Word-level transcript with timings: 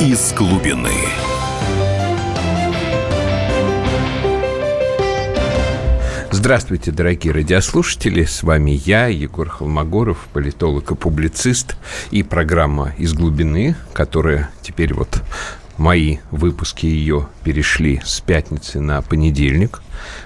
из 0.00 0.32
глубины. 0.32 0.94
Здравствуйте, 6.30 6.90
дорогие 6.90 7.34
радиослушатели. 7.34 8.24
С 8.24 8.42
вами 8.42 8.70
я, 8.70 9.08
Егор 9.08 9.46
Холмогоров, 9.46 10.26
политолог 10.32 10.90
и 10.90 10.94
публицист. 10.94 11.76
И 12.10 12.22
программа 12.22 12.94
«Из 12.96 13.12
глубины», 13.12 13.76
которая 13.92 14.50
теперь 14.62 14.94
вот 14.94 15.22
мои 15.80 16.18
выпуски 16.30 16.84
ее 16.84 17.26
перешли 17.42 18.02
с 18.04 18.20
пятницы 18.20 18.80
на 18.80 19.00
понедельник. 19.00 19.80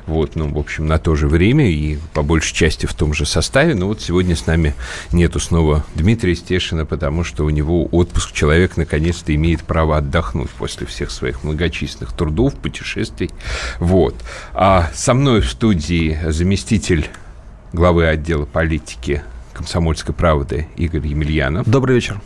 Вот, 0.07 0.34
ну, 0.34 0.48
в 0.53 0.59
общем, 0.59 0.89
на 0.89 0.98
то 0.98 1.14
же 1.14 1.29
время 1.29 1.71
и 1.71 1.96
по 2.12 2.23
большей 2.23 2.54
части 2.54 2.86
в 2.86 2.95
том 2.95 3.14
же 3.14 3.25
составе. 3.25 3.77
Но 3.77 3.86
вот 3.86 4.03
сегодня 4.03 4.35
с 4.35 4.46
нами 4.46 4.75
нету 5.12 5.39
снова 5.39 5.85
Дмитрия 5.95 6.35
Стешина, 6.35 6.85
потому 6.85 7.22
что 7.22 7.45
у 7.45 7.50
него 7.50 7.86
отпуск. 7.86 8.32
Человек 8.32 8.77
наконец-то 8.77 9.32
имеет 9.32 9.63
право 9.63 9.96
отдохнуть 9.96 10.50
после 10.50 10.89
всех 10.89 11.13
своих 11.13 11.44
многочисленных 11.44 12.13
трудов, 12.14 12.57
путешествий. 12.57 13.30
Вот. 13.79 14.16
А 14.55 14.91
со 14.93 15.14
мной 15.14 15.41
в 15.41 15.49
студии 15.49 16.18
заместитель 16.27 17.08
главы 17.72 18.08
отдела 18.08 18.44
политики 18.44 19.22
комсомольской 19.52 20.16
правды 20.16 20.66
Игорь 20.77 21.07
Емельянов. 21.07 21.68
Добрый 21.68 21.94
вечер. 21.94 22.21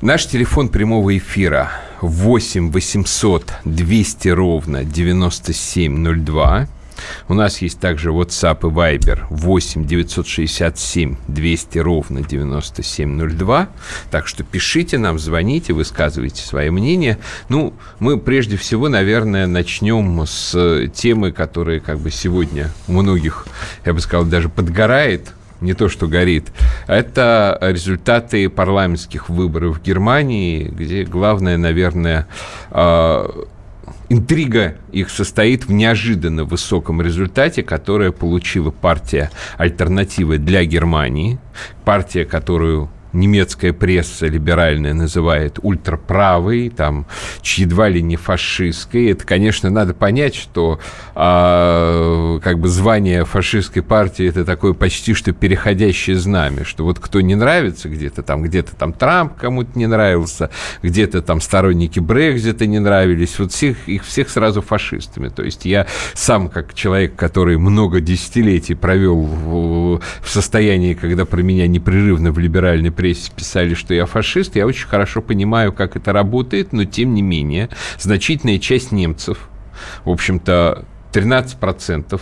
Наш 0.00 0.26
телефон 0.26 0.68
прямого 0.68 1.18
эфира 1.18 1.72
8 2.02 2.70
800 2.70 3.52
200 3.64 4.28
ровно 4.28 4.84
9702. 4.84 6.68
У 7.26 7.34
нас 7.34 7.60
есть 7.62 7.80
также 7.80 8.10
WhatsApp 8.10 8.60
и 8.60 8.72
Viber 8.72 9.24
8 9.28 9.84
967 9.84 11.16
200 11.26 11.78
ровно 11.78 12.22
9702. 12.22 13.68
Так 14.12 14.28
что 14.28 14.44
пишите 14.44 14.98
нам, 14.98 15.18
звоните, 15.18 15.72
высказывайте 15.72 16.42
свои 16.42 16.70
мнения. 16.70 17.18
Ну, 17.48 17.74
мы 17.98 18.18
прежде 18.18 18.56
всего, 18.56 18.88
наверное, 18.88 19.48
начнем 19.48 20.24
с 20.24 20.88
темы, 20.94 21.32
которая 21.32 21.80
как 21.80 21.98
бы 21.98 22.12
сегодня 22.12 22.70
у 22.86 22.92
многих, 22.92 23.48
я 23.84 23.92
бы 23.92 24.00
сказал, 24.00 24.26
даже 24.26 24.48
подгорает 24.48 25.34
не 25.60 25.74
то, 25.74 25.88
что 25.88 26.06
горит, 26.06 26.48
это 26.86 27.58
результаты 27.60 28.48
парламентских 28.48 29.28
выборов 29.28 29.78
в 29.78 29.82
Германии, 29.82 30.64
где 30.64 31.04
главное, 31.04 31.56
наверное, 31.56 32.26
а, 32.70 33.46
интрига 34.08 34.76
их 34.92 35.10
состоит 35.10 35.66
в 35.66 35.72
неожиданно 35.72 36.44
высоком 36.44 37.02
результате, 37.02 37.62
которое 37.62 38.12
получила 38.12 38.70
партия 38.70 39.30
«Альтернативы 39.56 40.38
для 40.38 40.64
Германии», 40.64 41.38
партия, 41.84 42.24
которую 42.24 42.88
немецкая 43.12 43.72
пресса 43.72 44.26
либеральная 44.26 44.94
называет 44.94 45.58
ультраправой, 45.62 46.70
там, 46.70 47.06
едва 47.42 47.88
ли 47.88 48.02
не 48.02 48.16
фашистской. 48.16 49.10
Это, 49.10 49.24
конечно, 49.26 49.70
надо 49.70 49.94
понять, 49.94 50.34
что 50.34 50.80
а, 51.14 52.38
как 52.40 52.58
бы 52.58 52.68
звание 52.68 53.24
фашистской 53.24 53.82
партии 53.82 54.26
это 54.28 54.44
такое 54.44 54.72
почти 54.72 55.14
что 55.14 55.32
переходящее 55.32 56.16
знамя, 56.16 56.64
что 56.64 56.84
вот 56.84 56.98
кто 56.98 57.20
не 57.20 57.34
нравится 57.34 57.88
где-то 57.88 58.22
там, 58.22 58.42
где-то 58.42 58.76
там 58.76 58.92
Трамп 58.92 59.34
кому-то 59.36 59.78
не 59.78 59.86
нравился, 59.86 60.50
где-то 60.82 61.22
там 61.22 61.40
сторонники 61.40 62.00
Брекзита 62.00 62.66
не 62.66 62.78
нравились, 62.78 63.38
вот 63.38 63.52
всех, 63.52 63.88
их 63.88 64.04
всех 64.04 64.28
сразу 64.28 64.62
фашистами. 64.62 65.28
То 65.28 65.42
есть 65.42 65.64
я 65.64 65.86
сам, 66.14 66.48
как 66.48 66.74
человек, 66.74 67.16
который 67.16 67.58
много 67.58 68.00
десятилетий 68.00 68.74
провел 68.74 69.22
в, 69.22 70.00
в 70.20 70.28
состоянии, 70.28 70.94
когда 70.94 71.24
про 71.24 71.42
меня 71.42 71.66
непрерывно 71.66 72.32
в 72.32 72.38
либеральной 72.38 72.90
прессе 72.98 73.30
писали, 73.30 73.74
что 73.74 73.94
я 73.94 74.06
фашист, 74.06 74.56
я 74.56 74.66
очень 74.66 74.88
хорошо 74.88 75.22
понимаю, 75.22 75.72
как 75.72 75.94
это 75.94 76.12
работает, 76.12 76.72
но 76.72 76.84
тем 76.84 77.14
не 77.14 77.22
менее 77.22 77.68
значительная 77.96 78.58
часть 78.58 78.90
немцев, 78.90 79.48
в 80.04 80.10
общем-то, 80.10 80.84
13% 81.12 82.20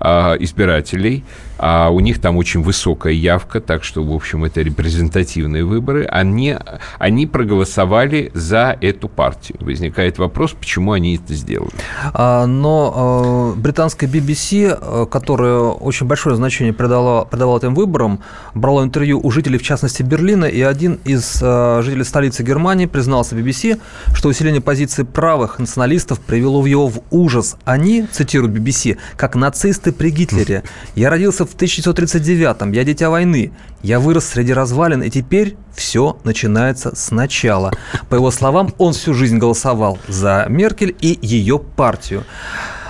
а, 0.00 0.36
избирателей 0.38 1.24
а 1.58 1.90
у 1.90 2.00
них 2.00 2.20
там 2.20 2.36
очень 2.36 2.62
высокая 2.62 3.12
явка, 3.12 3.60
так 3.60 3.84
что, 3.84 4.04
в 4.04 4.12
общем, 4.12 4.44
это 4.44 4.62
репрезентативные 4.62 5.64
выборы, 5.64 6.04
они, 6.06 6.56
они 6.98 7.26
проголосовали 7.26 8.30
за 8.34 8.76
эту 8.80 9.08
партию. 9.08 9.58
Возникает 9.60 10.18
вопрос, 10.18 10.52
почему 10.52 10.92
они 10.92 11.16
это 11.16 11.34
сделали. 11.34 11.72
А, 12.14 12.46
но 12.46 13.54
э, 13.56 13.60
британская 13.60 14.06
BBC, 14.06 14.78
э, 14.80 15.06
которая 15.10 15.58
очень 15.58 16.06
большое 16.06 16.36
значение 16.36 16.72
придала, 16.72 17.24
придавала 17.24 17.58
этим 17.58 17.74
выборам, 17.74 18.20
брала 18.54 18.84
интервью 18.84 19.20
у 19.22 19.30
жителей, 19.30 19.58
в 19.58 19.62
частности, 19.62 20.02
Берлина, 20.02 20.44
и 20.44 20.60
один 20.62 21.00
из 21.04 21.38
жителей 21.38 22.04
столицы 22.04 22.42
Германии 22.42 22.86
признался 22.86 23.34
BBC, 23.34 23.80
что 24.14 24.28
усиление 24.28 24.60
позиции 24.60 25.02
правых 25.02 25.58
националистов 25.58 26.20
привело 26.20 26.62
в 26.62 26.66
его 26.66 26.88
в 26.88 27.02
ужас. 27.10 27.56
Они, 27.64 28.06
цитирую 28.10 28.52
BBC, 28.52 28.98
как 29.16 29.34
нацисты 29.34 29.92
при 29.92 30.10
Гитлере. 30.10 30.62
Я 30.94 31.10
родился 31.10 31.47
в 31.48 31.56
1939-м, 31.56 32.72
я 32.72 32.84
дитя 32.84 33.10
войны. 33.10 33.52
Я 33.82 34.00
вырос 34.00 34.26
среди 34.26 34.52
развалин, 34.52 35.02
и 35.02 35.10
теперь 35.10 35.56
все 35.74 36.18
начинается 36.24 36.94
сначала. 36.94 37.72
По 38.08 38.14
его 38.14 38.30
словам, 38.30 38.74
он 38.78 38.92
всю 38.92 39.14
жизнь 39.14 39.38
голосовал 39.38 39.98
за 40.08 40.46
Меркель 40.48 40.94
и 41.00 41.18
ее 41.20 41.58
партию. 41.58 42.24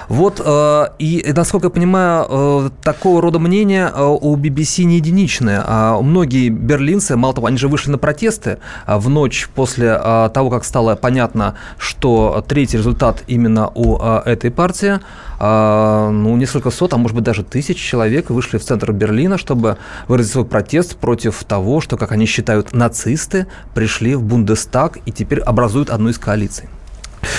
Вот, 0.08 0.40
э, 0.42 0.86
и, 0.98 1.32
насколько 1.36 1.66
я 1.66 1.70
понимаю, 1.70 2.26
э, 2.28 2.70
такого 2.82 3.20
рода 3.20 3.38
мнение 3.38 3.92
э, 3.94 4.02
у 4.02 4.36
BBC 4.36 4.84
не 4.84 4.96
единичное. 4.96 5.62
А 5.66 6.00
многие 6.00 6.48
берлинцы, 6.48 7.14
мало 7.16 7.34
того, 7.34 7.46
они 7.46 7.58
же 7.58 7.68
вышли 7.68 7.90
на 7.90 7.98
протесты 7.98 8.58
а 8.86 8.98
в 8.98 9.08
ночь 9.08 9.48
после 9.54 9.98
того, 10.32 10.50
как 10.50 10.64
стало 10.64 10.96
понятно, 10.96 11.56
что 11.78 12.44
третий 12.46 12.78
результат 12.78 13.22
именно 13.26 13.68
у 13.74 13.98
этой 13.98 14.50
партии, 14.50 15.00
ну, 15.40 16.36
несколько 16.36 16.70
сот, 16.70 16.92
а 16.92 16.96
может 16.96 17.14
быть 17.14 17.24
даже 17.24 17.42
тысяч 17.42 17.78
человек 17.78 18.30
вышли 18.30 18.58
в 18.58 18.64
центр 18.64 18.92
Берлина, 18.92 19.38
чтобы 19.38 19.78
выразить 20.06 20.32
свой 20.32 20.44
протест 20.44 20.96
против 20.96 21.44
того, 21.44 21.80
что, 21.80 21.96
как 21.96 22.12
они 22.12 22.26
считают, 22.26 22.72
нацисты 22.72 23.46
пришли 23.74 24.14
в 24.14 24.22
Бундестаг 24.22 24.98
и 25.06 25.12
теперь 25.12 25.40
образуют 25.40 25.90
одну 25.90 26.08
из 26.08 26.18
коалиций. 26.18 26.68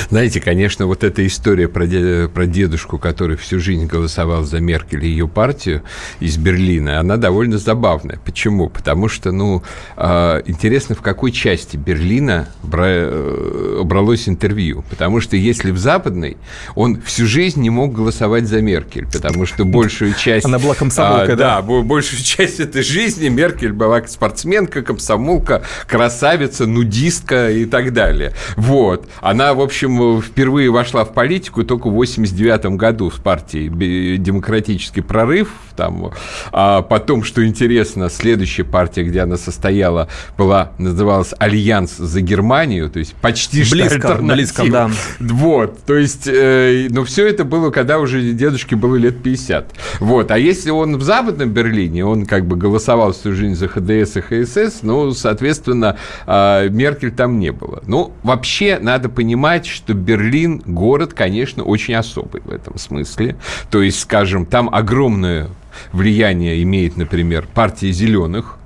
Знаете, 0.10 0.40
конечно, 0.42 0.86
вот 0.88 1.04
эта 1.04 1.26
история 1.26 1.68
про, 1.68 1.86
дед, 1.86 2.32
про 2.32 2.46
дедушку, 2.46 2.98
который 2.98 3.38
всю 3.38 3.60
жизнь 3.60 3.86
голосовал 3.86 4.44
за 4.44 4.60
Меркель 4.60 5.06
и 5.06 5.10
ее 5.10 5.28
партию 5.28 5.84
из 6.20 6.38
Берлина, 6.38 7.00
она 7.00 7.18
довольно 7.18 7.58
забавная. 7.58 8.20
Почему? 8.24 8.70
Потому 8.70 9.08
что, 9.08 9.32
ну, 9.32 9.64
э, 9.98 10.42
интересно, 10.46 10.96
в 10.96 11.02
какой 11.02 11.32
части 11.32 11.78
Берлина 11.78 12.50
э, 12.72 13.82
бралось 13.84 14.28
интервью. 14.28 14.84
Потому 14.90 15.22
что 15.22 15.36
если 15.36 15.72
в 15.72 15.78
западной, 15.78 16.38
он 16.76 17.02
всю 17.02 17.26
жизнь 17.26 17.62
не 17.62 17.70
мог 17.70 17.94
голосовать 17.94 18.48
за 18.48 18.62
Меркель, 18.62 19.08
потому 19.12 19.46
что 19.46 19.66
большую 19.66 20.14
часть... 20.14 20.46
Она 20.46 20.60
была 20.60 20.76
комсомолкой, 20.76 21.34
а, 21.34 21.38
да? 21.38 21.62
Да, 21.62 21.62
большую 21.62 22.22
часть 22.24 22.60
этой 22.60 22.84
жизни 22.84 23.30
Меркель 23.30 23.74
была 23.74 24.06
спортсменка, 24.08 24.82
комсомолка, 24.82 25.64
красавица, 25.88 26.66
нудистка 26.66 27.52
и 27.52 27.66
так 27.66 27.94
далее. 27.94 28.34
Вот. 28.56 29.08
Она, 29.22 29.54
в 29.54 29.62
общем, 29.70 30.22
впервые 30.22 30.72
вошла 30.72 31.06
в 31.06 31.14
политику 31.14 31.64
только 31.64 31.90
в 31.90 31.94
89 31.94 32.76
году 32.76 33.12
с 33.12 33.20
партией 33.20 34.18
«Демократический 34.18 35.02
прорыв». 35.02 35.50
Там. 35.76 36.12
А 36.52 36.82
потом, 36.82 37.24
что 37.24 37.46
интересно, 37.46 38.10
следующая 38.10 38.66
партия, 38.66 39.04
где 39.04 39.22
она 39.22 39.38
состояла, 39.38 40.10
была, 40.38 40.74
называлась 40.78 41.34
«Альянс 41.40 41.96
за 41.96 42.20
Германию», 42.20 42.90
то 42.90 43.00
есть 43.00 43.14
почти 43.16 43.60
близко, 43.60 44.16
что 44.16 44.16
близко, 44.16 44.70
да. 44.70 44.90
Вот, 45.20 45.86
то 45.86 45.96
есть, 45.96 46.28
э, 46.28 46.88
но 46.90 47.06
все 47.06 47.28
это 47.28 47.46
было, 47.46 47.72
когда 47.72 48.00
уже 48.00 48.22
дедушке 48.34 48.76
было 48.76 48.96
лет 48.96 49.24
50. 49.24 49.74
Вот, 50.00 50.32
а 50.32 50.38
если 50.38 50.72
он 50.72 50.98
в 50.98 51.04
Западном 51.04 51.52
Берлине, 51.52 52.06
он 52.06 52.26
как 52.26 52.46
бы 52.46 52.58
голосовал 52.58 53.14
всю 53.14 53.34
жизнь 53.34 53.56
за 53.56 53.68
ХДС 53.68 54.18
и 54.18 54.22
ХСС, 54.22 54.80
ну, 54.82 55.12
соответственно, 55.12 55.98
э, 56.28 56.70
Меркель 56.70 57.12
там 57.12 57.40
не 57.40 57.52
было. 57.52 57.84
Ну, 57.88 58.14
вообще, 58.24 58.80
надо 58.82 59.10
понимать, 59.10 59.59
понимать, 59.60 59.66
что 59.68 59.94
Берлин 59.94 60.62
город, 60.66 61.14
конечно, 61.14 61.64
очень 61.64 61.96
особый 61.96 62.42
в 62.42 62.50
этом 62.50 62.78
смысле. 62.78 63.36
То 63.70 63.82
есть, 63.82 64.00
скажем, 64.00 64.46
там 64.46 64.70
огромное 64.74 65.50
влияние 65.92 66.62
имеет, 66.64 66.98
например, 66.98 67.48
партия 67.54 67.92
зеленых, 67.92 68.59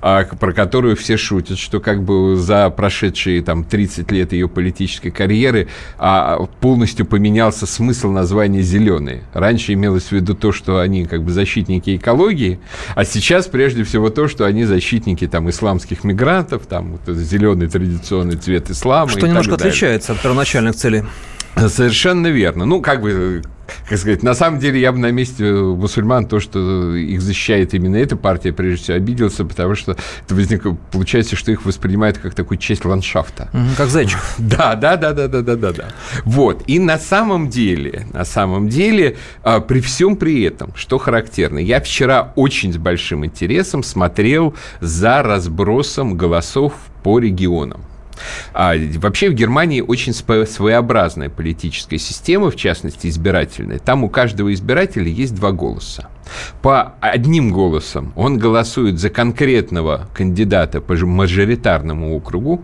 про 0.00 0.52
которую 0.52 0.96
все 0.96 1.16
шутят, 1.16 1.58
что 1.58 1.80
как 1.80 2.02
бы 2.02 2.36
за 2.36 2.70
прошедшие 2.70 3.42
там 3.42 3.64
30 3.64 4.10
лет 4.10 4.32
ее 4.32 4.48
политической 4.48 5.10
карьеры 5.10 5.68
а, 5.98 6.38
полностью 6.60 7.06
поменялся 7.06 7.66
смысл 7.66 8.10
названия 8.10 8.62
«зеленые». 8.62 9.22
Раньше 9.32 9.72
имелось 9.72 10.04
в 10.04 10.12
виду 10.12 10.34
то, 10.34 10.52
что 10.52 10.78
они 10.78 11.04
как 11.06 11.22
бы 11.22 11.30
защитники 11.30 11.96
экологии, 11.96 12.60
а 12.94 13.04
сейчас 13.04 13.46
прежде 13.46 13.84
всего 13.84 14.10
то, 14.10 14.28
что 14.28 14.44
они 14.44 14.64
защитники 14.64 15.26
там 15.26 15.48
исламских 15.50 16.04
мигрантов, 16.04 16.66
там 16.66 16.92
вот 16.92 17.16
зеленый 17.16 17.68
традиционный 17.68 18.36
цвет 18.36 18.70
ислама. 18.70 19.08
Что 19.10 19.26
немножко 19.26 19.54
отличается 19.54 20.12
от 20.12 20.20
первоначальных 20.20 20.76
целей. 20.76 21.04
Совершенно 21.56 22.28
верно. 22.28 22.64
Ну, 22.64 22.80
как 22.80 23.02
бы 23.02 23.42
как 23.88 23.98
сказать, 23.98 24.22
на 24.22 24.34
самом 24.34 24.58
деле 24.58 24.80
я 24.80 24.92
бы 24.92 24.98
на 24.98 25.10
месте 25.10 25.44
мусульман 25.44 26.26
то, 26.26 26.40
что 26.40 26.94
их 26.94 27.20
защищает 27.20 27.74
именно 27.74 27.96
эта 27.96 28.16
партия, 28.16 28.52
прежде 28.52 28.82
всего, 28.82 28.96
обиделся, 28.96 29.44
потому 29.44 29.74
что 29.74 29.92
это 29.92 30.34
возник, 30.34 30.64
получается, 30.90 31.36
что 31.36 31.52
их 31.52 31.64
воспринимают 31.64 32.18
как 32.18 32.34
такую 32.34 32.58
часть 32.58 32.84
ландшафта. 32.84 33.50
Как 33.76 33.88
зайчик. 33.88 34.18
Да, 34.38 34.74
да, 34.74 34.96
да, 34.96 35.12
да, 35.12 35.28
да, 35.28 35.40
да, 35.42 35.56
да, 35.56 35.72
да. 35.72 35.88
Вот. 36.24 36.62
И 36.66 36.78
на 36.78 36.98
самом 36.98 37.48
деле, 37.48 38.06
на 38.12 38.24
самом 38.24 38.68
деле, 38.68 39.16
а, 39.42 39.60
при 39.60 39.80
всем 39.80 40.16
при 40.16 40.42
этом, 40.42 40.72
что 40.74 40.98
характерно, 40.98 41.58
я 41.58 41.80
вчера 41.80 42.32
очень 42.36 42.72
с 42.72 42.76
большим 42.76 43.24
интересом 43.24 43.82
смотрел 43.82 44.54
за 44.80 45.22
разбросом 45.22 46.16
голосов 46.16 46.74
по 47.02 47.18
регионам. 47.18 47.82
А 48.52 48.74
вообще 48.96 49.30
в 49.30 49.34
Германии 49.34 49.80
очень 49.80 50.12
своеобразная 50.12 51.28
политическая 51.28 51.98
система, 51.98 52.50
в 52.50 52.56
частности 52.56 53.06
избирательная. 53.06 53.78
Там 53.78 54.04
у 54.04 54.08
каждого 54.08 54.52
избирателя 54.52 55.08
есть 55.08 55.34
два 55.34 55.52
голоса 55.52 56.08
по 56.62 56.94
одним 57.00 57.52
голосом 57.52 58.12
он 58.16 58.38
голосует 58.38 58.98
за 58.98 59.10
конкретного 59.10 60.08
кандидата 60.14 60.80
по 60.80 60.94
мажоритарному 60.94 62.14
округу, 62.14 62.62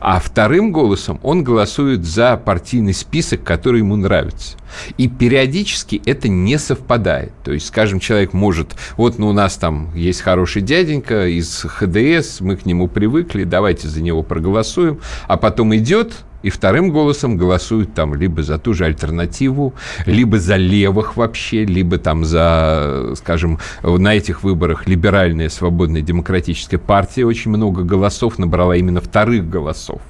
а 0.00 0.20
вторым 0.20 0.72
голосом 0.72 1.20
он 1.22 1.44
голосует 1.44 2.04
за 2.04 2.36
партийный 2.36 2.94
список, 2.94 3.42
который 3.44 3.80
ему 3.80 3.96
нравится. 3.96 4.56
И 4.98 5.08
периодически 5.08 6.00
это 6.06 6.28
не 6.28 6.58
совпадает. 6.58 7.32
То 7.42 7.52
есть, 7.52 7.66
скажем, 7.66 8.00
человек 8.00 8.32
может, 8.32 8.76
вот 8.96 9.18
ну, 9.18 9.28
у 9.28 9.32
нас 9.32 9.56
там 9.56 9.94
есть 9.94 10.20
хороший 10.20 10.62
дяденька 10.62 11.26
из 11.26 11.62
ХДС, 11.62 12.40
мы 12.40 12.56
к 12.56 12.66
нему 12.66 12.88
привыкли, 12.88 13.44
давайте 13.44 13.88
за 13.88 14.02
него 14.02 14.22
проголосуем, 14.22 15.00
а 15.26 15.36
потом 15.36 15.74
идет 15.74 16.24
и 16.42 16.50
вторым 16.50 16.90
голосом 16.90 17.36
голосуют 17.36 17.94
там 17.94 18.14
либо 18.14 18.42
за 18.42 18.58
ту 18.58 18.74
же 18.74 18.84
альтернативу, 18.84 19.74
либо 20.06 20.38
за 20.38 20.56
левых 20.56 21.16
вообще, 21.16 21.64
либо 21.64 21.98
там 21.98 22.24
за, 22.24 23.12
скажем, 23.16 23.58
на 23.82 24.14
этих 24.14 24.42
выборах 24.42 24.86
либеральная 24.86 25.48
свободная 25.48 26.02
демократическая 26.02 26.78
партия 26.78 27.24
очень 27.26 27.50
много 27.50 27.82
голосов 27.82 28.38
набрала 28.38 28.76
именно 28.76 29.00
вторых 29.00 29.48
голосов. 29.48 30.00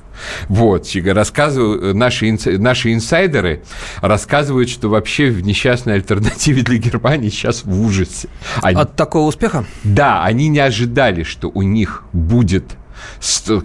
Вот, 0.48 0.86
рассказываю, 1.06 1.94
наши, 1.94 2.36
наши 2.58 2.92
инсайдеры 2.92 3.62
рассказывают, 4.00 4.68
что 4.68 4.88
вообще 4.88 5.30
в 5.30 5.42
несчастной 5.42 5.94
альтернативе 5.94 6.62
для 6.62 6.78
Германии 6.78 7.28
сейчас 7.28 7.64
в 7.64 7.80
ужасе. 7.80 8.28
Они, 8.62 8.78
От 8.78 8.96
такого 8.96 9.26
успеха? 9.28 9.64
Да, 9.84 10.22
они 10.22 10.48
не 10.48 10.60
ожидали, 10.60 11.22
что 11.22 11.50
у 11.52 11.62
них 11.62 12.04
будет 12.12 12.76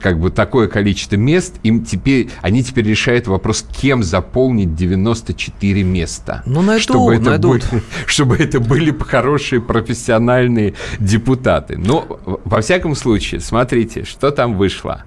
как 0.02 0.20
бы 0.20 0.32
такое 0.32 0.68
количество 0.68 1.16
мест, 1.16 1.56
им 1.64 1.84
теперь, 1.84 2.30
они 2.42 2.64
теперь 2.64 2.86
решают 2.86 3.28
вопрос, 3.28 3.66
кем 3.80 4.04
заполнить 4.04 4.76
94 4.76 5.84
места. 5.84 6.44
Ну, 6.46 6.62
найдут, 6.62 6.84
чтобы 6.84 7.16
это 7.16 7.30
найдут. 7.32 7.66
Были, 7.70 7.84
чтобы 8.06 8.38
это 8.38 8.60
были 8.60 8.96
хорошие 8.98 9.62
профессиональные 9.62 10.74
депутаты. 11.00 11.78
Но, 11.78 12.20
во 12.46 12.62
всяком 12.62 12.96
случае, 12.96 13.42
смотрите, 13.42 14.04
что 14.04 14.32
там 14.32 14.58
вышло. 14.58 15.04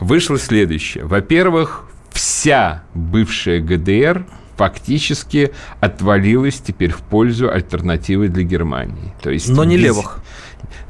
Вышло 0.00 0.38
следующее. 0.38 1.04
Во-первых, 1.04 1.84
вся 2.10 2.82
бывшая 2.94 3.60
ГДР 3.60 4.26
фактически 4.56 5.52
отвалилась 5.80 6.60
теперь 6.60 6.90
в 6.90 7.00
пользу 7.02 7.50
альтернативы 7.50 8.28
для 8.28 8.42
Германии. 8.42 9.12
То 9.22 9.30
есть 9.30 9.48
Но 9.48 9.64
не 9.64 9.76
левых. 9.76 10.20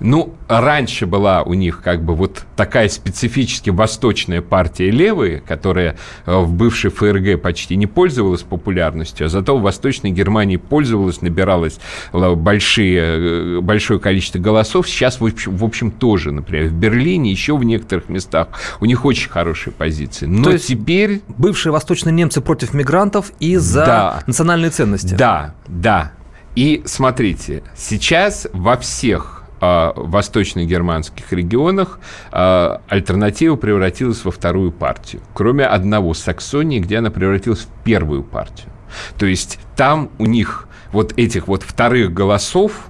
Ну, 0.00 0.34
раньше 0.48 1.06
была 1.06 1.42
у 1.42 1.54
них 1.54 1.80
как 1.82 2.02
бы 2.02 2.14
вот 2.14 2.42
такая 2.54 2.88
специфически 2.88 3.70
восточная 3.70 4.42
партия 4.42 4.90
левые, 4.90 5.40
которая 5.40 5.96
э, 6.26 6.36
в 6.36 6.52
бывшей 6.52 6.90
ФРГ 6.90 7.40
почти 7.40 7.76
не 7.76 7.86
пользовалась 7.86 8.42
популярностью, 8.42 9.26
а 9.26 9.28
зато 9.28 9.56
в 9.56 9.62
Восточной 9.62 10.10
Германии 10.10 10.56
пользовалась, 10.56 11.22
набиралась 11.22 11.78
э, 12.12 12.34
большие, 12.34 13.58
э, 13.58 13.60
большое 13.60 13.98
количество 13.98 14.38
голосов. 14.38 14.88
Сейчас, 14.88 15.20
в 15.20 15.24
общем, 15.24 15.56
в 15.56 15.64
общем, 15.64 15.90
тоже, 15.90 16.30
например, 16.30 16.68
в 16.68 16.74
Берлине, 16.74 17.30
еще 17.30 17.56
в 17.56 17.64
некоторых 17.64 18.08
местах 18.08 18.48
у 18.80 18.84
них 18.84 19.04
очень 19.04 19.30
хорошие 19.30 19.72
позиции. 19.72 20.26
Но 20.26 20.44
То 20.44 20.52
есть 20.52 20.66
теперь... 20.66 21.22
Бывшие 21.28 21.72
восточные 21.72 22.12
немцы 22.12 22.40
против 22.40 22.74
мигрантов 22.74 23.32
и 23.40 23.56
за 23.56 23.86
да, 23.86 24.22
национальные 24.26 24.70
ценности. 24.70 25.14
Да, 25.14 25.54
да. 25.68 26.12
И 26.54 26.82
смотрите, 26.86 27.62
сейчас 27.76 28.48
во 28.52 28.78
всех 28.78 29.35
э, 29.60 29.92
восточно-германских 29.96 31.32
регионах 31.32 31.98
э, 32.32 32.78
альтернатива 32.88 33.56
превратилась 33.56 34.24
во 34.24 34.30
вторую 34.30 34.72
партию. 34.72 35.22
Кроме 35.34 35.66
одного, 35.66 36.14
Саксонии, 36.14 36.78
где 36.78 36.98
она 36.98 37.10
превратилась 37.10 37.60
в 37.60 37.84
первую 37.84 38.22
партию. 38.22 38.70
То 39.18 39.26
есть 39.26 39.58
там 39.76 40.10
у 40.18 40.26
них 40.26 40.68
вот 40.92 41.12
этих 41.16 41.48
вот 41.48 41.62
вторых 41.62 42.12
голосов, 42.12 42.88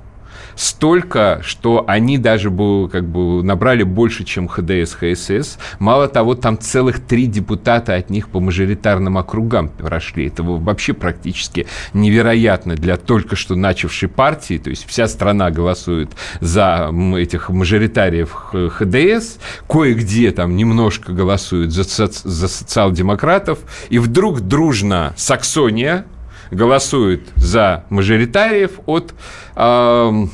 столько, 0.56 1.40
что 1.42 1.84
они 1.86 2.18
даже 2.18 2.50
бы, 2.50 2.88
как 2.88 3.04
бы 3.04 3.42
набрали 3.42 3.82
больше, 3.82 4.24
чем 4.24 4.48
ХДС, 4.48 4.94
ХСС. 4.94 5.58
Мало 5.78 6.08
того, 6.08 6.34
там 6.34 6.58
целых 6.58 7.00
три 7.00 7.26
депутата 7.26 7.94
от 7.94 8.10
них 8.10 8.28
по 8.28 8.40
мажоритарным 8.40 9.18
округам 9.18 9.68
прошли. 9.68 10.26
Это 10.26 10.42
вообще 10.42 10.94
практически 10.94 11.66
невероятно 11.92 12.74
для 12.74 12.96
только 12.96 13.36
что 13.36 13.54
начавшей 13.54 14.08
партии. 14.08 14.58
То 14.58 14.70
есть 14.70 14.86
вся 14.86 15.06
страна 15.06 15.50
голосует 15.50 16.10
за 16.40 16.90
этих 17.16 17.50
мажоритариев 17.50 18.30
ХДС, 18.30 19.36
кое-где 19.68 20.30
там 20.32 20.56
немножко 20.56 21.12
голосуют 21.12 21.72
за, 21.72 21.84
за 21.84 22.48
социал-демократов, 22.48 23.58
и 23.90 23.98
вдруг 23.98 24.40
дружно 24.40 25.12
Саксония 25.16 26.06
голосует 26.50 27.28
за 27.36 27.84
мажоритариев 27.90 28.80
от... 28.86 29.14
Э, 29.54 30.26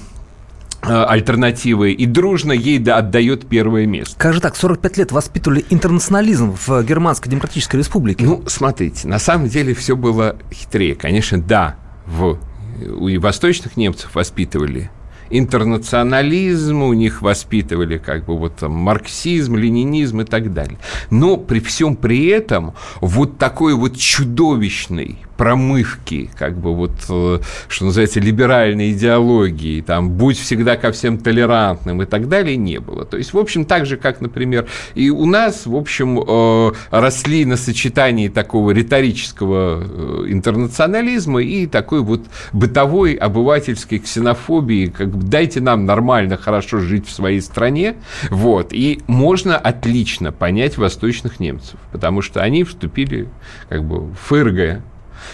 альтернативы 0.82 1.92
и 1.92 2.06
дружно 2.06 2.52
ей 2.52 2.82
отдает 2.82 3.48
первое 3.48 3.86
место. 3.86 4.14
Как 4.18 4.34
же 4.34 4.40
так, 4.40 4.56
45 4.56 4.98
лет 4.98 5.12
воспитывали 5.12 5.64
интернационализм 5.70 6.56
в 6.66 6.82
Германской 6.82 7.30
Демократической 7.30 7.76
Республике? 7.76 8.24
Ну, 8.24 8.42
смотрите, 8.46 9.06
на 9.06 9.18
самом 9.18 9.48
деле 9.48 9.74
все 9.74 9.96
было 9.96 10.36
хитрее. 10.52 10.94
Конечно, 10.94 11.40
да, 11.40 11.76
в, 12.06 12.38
у 12.86 13.20
восточных 13.20 13.76
немцев 13.76 14.14
воспитывали 14.14 14.90
интернационализм, 15.32 16.82
у 16.82 16.92
них 16.92 17.22
воспитывали 17.22 17.98
как 17.98 18.26
бы 18.26 18.36
вот 18.36 18.56
там 18.56 18.72
марксизм, 18.72 19.56
ленинизм 19.56 20.20
и 20.20 20.24
так 20.24 20.52
далее. 20.52 20.78
Но 21.10 21.36
при 21.36 21.60
всем 21.60 21.96
при 21.96 22.26
этом 22.26 22.74
вот 23.00 23.38
такой 23.38 23.74
вот 23.74 23.96
чудовищный 23.96 25.18
промывки, 25.42 26.30
как 26.38 26.56
бы 26.56 26.72
вот, 26.72 26.92
э, 27.08 27.40
что 27.66 27.84
называется, 27.84 28.20
либеральной 28.20 28.92
идеологии, 28.92 29.80
там, 29.80 30.10
будь 30.10 30.38
всегда 30.38 30.76
ко 30.76 30.92
всем 30.92 31.18
толерантным 31.18 32.00
и 32.00 32.06
так 32.06 32.28
далее, 32.28 32.56
не 32.56 32.78
было. 32.78 33.04
То 33.04 33.16
есть, 33.16 33.32
в 33.32 33.38
общем, 33.38 33.64
так 33.64 33.84
же, 33.84 33.96
как, 33.96 34.20
например, 34.20 34.68
и 34.94 35.10
у 35.10 35.26
нас, 35.26 35.66
в 35.66 35.74
общем, 35.74 36.20
э, 36.20 36.72
росли 36.92 37.44
на 37.44 37.56
сочетании 37.56 38.28
такого 38.28 38.70
риторического 38.70 39.82
э, 39.82 40.26
интернационализма 40.28 41.42
и 41.42 41.66
такой 41.66 42.02
вот 42.02 42.22
бытовой 42.52 43.14
обывательской 43.14 43.98
ксенофобии, 43.98 44.94
как 44.96 45.08
бы 45.08 45.26
дайте 45.26 45.60
нам 45.60 45.86
нормально, 45.86 46.36
хорошо 46.36 46.78
жить 46.78 47.08
в 47.08 47.10
своей 47.10 47.40
стране, 47.40 47.96
вот, 48.30 48.72
и 48.72 49.00
можно 49.08 49.56
отлично 49.56 50.30
понять 50.30 50.78
восточных 50.78 51.40
немцев, 51.40 51.80
потому 51.90 52.22
что 52.22 52.40
они 52.40 52.62
вступили 52.62 53.26
как 53.68 53.82
бы 53.82 54.02
в 54.02 54.14
ФРГ, 54.14 54.82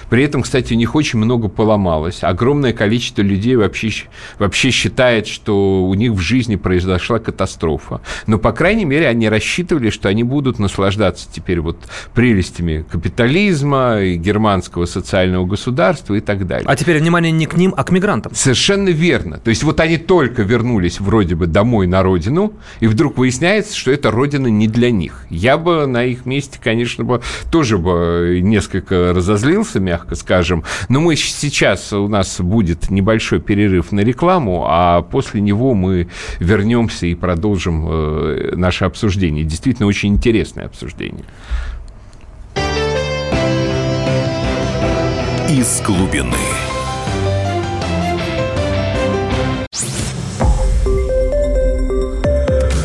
при 0.09 0.25
этом, 0.25 0.43
кстати, 0.43 0.73
у 0.73 0.77
них 0.77 0.95
очень 0.95 1.19
много 1.19 1.49
поломалось. 1.49 2.23
Огромное 2.23 2.73
количество 2.73 3.23
людей 3.23 3.57
вообще, 3.57 3.93
вообще 4.39 4.71
считает, 4.71 5.27
что 5.27 5.85
у 5.85 5.95
них 5.95 6.13
в 6.13 6.21
жизни 6.21 6.57
произошла 6.57 7.19
катастрофа. 7.19 8.01
Но, 8.27 8.39
по 8.39 8.53
крайней 8.53 8.85
мере, 8.85 9.09
они 9.09 9.29
рассчитывали, 9.29 9.91
что 9.91 10.09
они 10.09 10.23
будут 10.23 10.59
наслаждаться 10.59 11.29
теперь 11.33 11.61
вот 11.61 11.79
прелестями 12.15 12.85
капитализма, 12.91 13.99
и 14.01 14.17
германского 14.17 14.87
социального 14.87 15.47
государства 15.47 16.15
и 16.15 16.21
так 16.21 16.47
далее. 16.47 16.67
А 16.69 16.77
теперь 16.77 16.99
внимание 16.99 17.33
не 17.33 17.47
к 17.47 17.57
ним, 17.57 17.75
а 17.77 17.85
к 17.85 17.91
мигрантам. 17.91 18.35
Совершенно 18.35 18.89
верно. 18.89 19.39
То 19.39 19.51
есть 19.51 19.63
вот 19.63 19.81
они 19.81 19.97
только 19.99 20.43
вернулись 20.43 21.01
вроде 21.01 21.35
бы 21.35 21.47
домой 21.47 21.87
на 21.87 22.03
родину, 22.03 22.53
и 22.81 22.87
вдруг 22.87 23.19
выясняется, 23.19 23.77
что 23.77 23.91
эта 23.91 24.11
родина 24.11 24.47
не 24.49 24.69
для 24.69 24.91
них. 24.91 25.27
Я 25.31 25.59
бы 25.59 25.87
на 25.87 26.05
их 26.05 26.27
месте, 26.27 26.59
конечно, 26.63 27.05
бы 27.05 27.21
тоже 27.51 27.79
бы 27.79 28.41
несколько 28.43 29.13
разозлился, 29.15 29.78
разозлился, 29.79 29.81
мягко 29.81 30.15
скажем. 30.15 30.65
Но 30.89 31.01
мы 31.01 31.17
сейчас, 31.17 31.93
у 31.93 32.09
нас 32.09 32.41
будет 32.41 32.91
небольшой 32.91 33.41
перерыв 33.41 33.93
на 33.93 34.01
рекламу, 34.01 34.65
а 34.69 35.03
после 35.03 35.41
него 35.41 35.75
мы 35.75 36.09
вернемся 36.41 37.07
и 37.07 37.15
продолжим 37.15 37.87
э, 37.89 38.53
наше 38.57 38.85
обсуждение. 38.85 39.45
Действительно, 39.45 39.89
очень 39.89 40.11
интересное 40.11 40.67
обсуждение. 40.67 41.25
Из 45.49 45.81
глубины. 45.81 46.37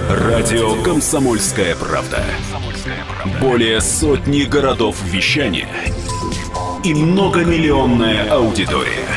Радио 0.10 0.82
«Комсомольская 0.84 1.76
правда». 1.76 2.24
Более 3.42 3.82
сотни 3.82 4.44
городов 4.44 4.98
вещания– 5.12 5.68
и 6.84 6.94
многомиллионная 6.94 8.30
аудитория. 8.30 9.08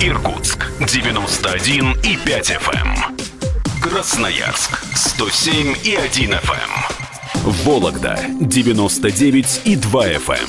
Иркутск 0.00 0.70
91 0.80 1.92
и 2.02 2.16
5 2.18 2.50
FM. 2.50 2.86
Эм. 2.86 3.80
Красноярск 3.80 4.78
107 4.94 5.74
и 5.84 5.94
1 5.94 6.34
FM. 6.34 7.64
Вологда 7.64 8.18
99 8.40 9.62
и 9.64 9.76
2 9.76 10.06
FM. 10.08 10.48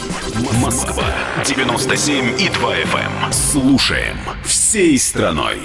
Эм. 0.50 0.62
Москва 0.62 1.06
97 1.46 2.42
и 2.42 2.50
2 2.50 2.76
FM. 2.76 3.26
Эм. 3.26 3.32
Слушаем 3.32 4.18
всей 4.44 5.00
страной. 5.00 5.60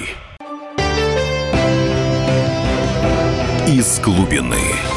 Из 3.67 3.99
глубины. 3.99 4.90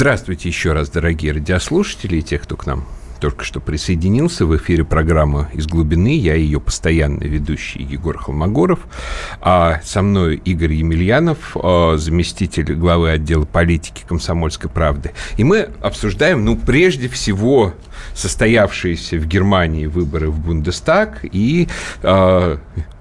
Здравствуйте 0.00 0.48
еще 0.48 0.72
раз, 0.72 0.88
дорогие 0.88 1.32
радиослушатели 1.32 2.16
и 2.16 2.22
те, 2.22 2.38
кто 2.38 2.56
к 2.56 2.64
нам 2.64 2.86
только 3.20 3.44
что 3.44 3.60
присоединился 3.60 4.46
в 4.46 4.56
эфире 4.56 4.82
программы 4.82 5.48
«Из 5.52 5.66
глубины». 5.66 6.16
Я 6.16 6.34
ее 6.34 6.58
постоянный 6.58 7.28
ведущий 7.28 7.82
Егор 7.82 8.16
Холмогоров. 8.16 8.80
А 9.42 9.80
со 9.84 10.00
мной 10.00 10.36
Игорь 10.36 10.72
Емельянов, 10.72 11.54
а, 11.54 11.96
заместитель 11.98 12.72
главы 12.74 13.10
отдела 13.10 13.44
политики 13.44 14.04
«Комсомольской 14.08 14.70
правды». 14.70 15.12
И 15.36 15.44
мы 15.44 15.68
обсуждаем, 15.82 16.44
ну, 16.44 16.56
прежде 16.56 17.08
всего, 17.08 17.74
состоявшиеся 18.14 19.16
в 19.16 19.26
Германии 19.26 19.86
выборы 19.86 20.30
в 20.30 20.38
Бундестаг 20.38 21.20
и 21.22 21.68
э, 22.02 22.56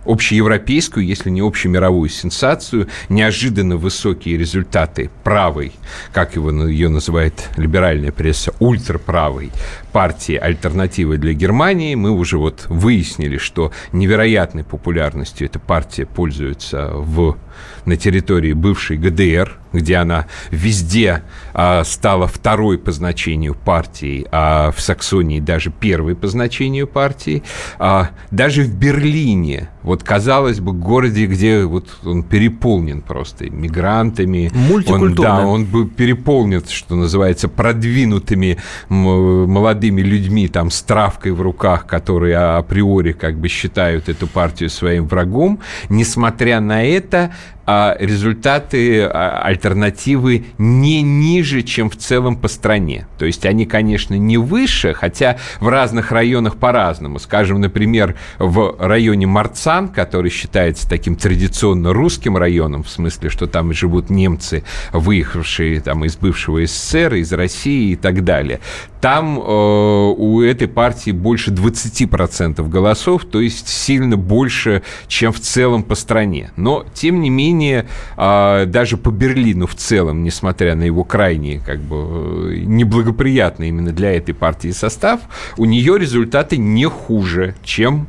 общеевропейскую, 0.06 1.06
если 1.06 1.30
не 1.30 1.42
общемировую 1.42 2.10
сенсацию, 2.10 2.88
неожиданно 3.10 3.78
высокие 3.78 4.38
результаты 4.38 5.10
правой, 5.24 5.74
как 6.14 6.36
его 6.36 6.52
ее 6.52 6.90
называет 6.90 7.50
либеральная 7.58 8.12
пресса, 8.12 8.54
ультраправой 8.60 9.52
партии 9.92 10.36
«Альтернативы 10.36 11.18
для 11.18 11.34
Германии». 11.34 11.96
Мы 11.96 12.12
уже 12.12 12.38
вот 12.38 12.66
выяснили, 12.70 13.38
что 13.38 13.72
невероятной 13.92 14.64
популярностью 14.64 15.48
эта 15.48 15.60
партия 15.60 16.06
пользуется 16.06 16.90
в 16.94 17.38
на 17.86 17.98
территории 17.98 18.54
бывшей 18.54 18.98
ГДР, 18.98 19.59
где 19.74 19.98
она 19.98 20.26
везде 20.52 21.24
а, 21.54 21.84
стала 21.84 22.28
второй 22.28 22.78
по 22.78 22.92
значению 22.92 23.56
партией, 23.56 24.28
а 24.32 24.72
в 24.72 24.82
Саксонии 24.82 25.40
даже 25.40 25.72
первой 25.72 26.16
по 26.16 26.28
значению 26.28 26.88
партии. 26.88 27.44
А, 27.78 28.10
даже 28.32 28.64
в 28.64 28.74
Берлине, 28.74 29.70
вот 29.90 30.04
казалось 30.04 30.60
бы, 30.60 30.72
городе, 30.72 31.26
где 31.26 31.66
вот 31.66 31.88
он 32.06 32.22
переполнен 32.22 33.02
просто 33.02 33.50
мигрантами. 33.50 34.52
Он, 35.02 35.16
да, 35.16 35.48
он 35.48 35.66
был 35.66 35.88
переполнен, 35.88 36.64
что 36.70 36.94
называется, 36.94 37.48
продвинутыми 37.48 38.58
молодыми 38.90 40.02
людьми, 40.02 40.48
там, 40.48 40.70
с 40.70 40.84
травкой 40.84 41.32
в 41.32 41.42
руках, 41.42 41.88
которые 41.88 42.38
априори 42.38 43.14
как 43.14 43.40
бы 43.40 43.48
считают 43.48 44.10
эту 44.10 44.28
партию 44.28 44.70
своим 44.70 45.08
врагом. 45.08 45.60
Несмотря 45.90 46.60
на 46.60 46.84
это, 46.84 47.32
а 47.72 47.96
результаты 48.00 49.04
а, 49.04 49.44
альтернативы 49.44 50.46
не 50.58 51.04
ниже, 51.04 51.62
чем 51.62 51.92
в 51.92 51.98
целом 51.98 52.36
по 52.36 52.48
стране. 52.48 53.06
То 53.20 53.26
есть 53.26 53.46
они, 53.46 53.68
конечно, 53.68 54.16
не 54.16 54.38
выше, 54.38 54.96
хотя 54.96 55.38
в 55.60 55.68
разных 55.68 56.12
районах 56.12 56.56
по-разному. 56.56 57.20
Скажем, 57.20 57.62
например, 57.62 58.16
в 58.40 58.76
районе 58.80 59.28
Марцан, 59.80 59.90
который 59.90 60.30
считается 60.30 60.88
таким 60.88 61.16
традиционно 61.16 61.94
русским 61.94 62.38
районом, 62.38 62.84
в 62.84 62.90
смысле, 62.90 63.30
что 63.30 63.48
там 63.48 63.74
живут 63.74 64.10
немцы, 64.10 64.64
выехавшие 64.92 65.80
там 65.80 66.06
из 66.06 66.18
бывшего 66.18 66.66
СССР, 66.66 67.16
из 67.16 67.32
России 67.32 67.92
и 67.92 67.96
так 67.96 68.24
далее. 68.24 68.60
Там 69.02 69.40
э, 69.40 69.42
у 69.42 70.42
этой 70.42 70.68
партии 70.68 71.12
больше 71.12 71.52
20% 71.52 72.68
голосов, 72.68 73.26
то 73.26 73.40
есть 73.40 73.68
сильно 73.68 74.18
больше, 74.18 74.84
чем 75.08 75.32
в 75.32 75.40
целом 75.40 75.84
по 75.84 75.96
стране. 75.96 76.52
Но, 76.58 76.86
тем 76.94 77.22
не 77.22 77.30
менее, 77.30 77.88
а, 78.18 78.66
даже 78.66 78.98
по 78.98 79.10
Берлину 79.10 79.68
в 79.68 79.76
целом, 79.76 80.24
несмотря 80.24 80.76
на 80.76 80.84
его 80.84 81.04
крайне 81.04 81.62
как 81.66 81.80
бы 81.80 82.62
неблагоприятный 82.66 83.70
именно 83.70 83.92
для 83.92 84.16
этой 84.16 84.34
партии 84.34 84.72
состав, 84.72 85.22
у 85.58 85.66
нее 85.66 85.98
результаты 85.98 86.58
не 86.58 86.86
хуже, 86.86 87.56
чем, 87.64 88.08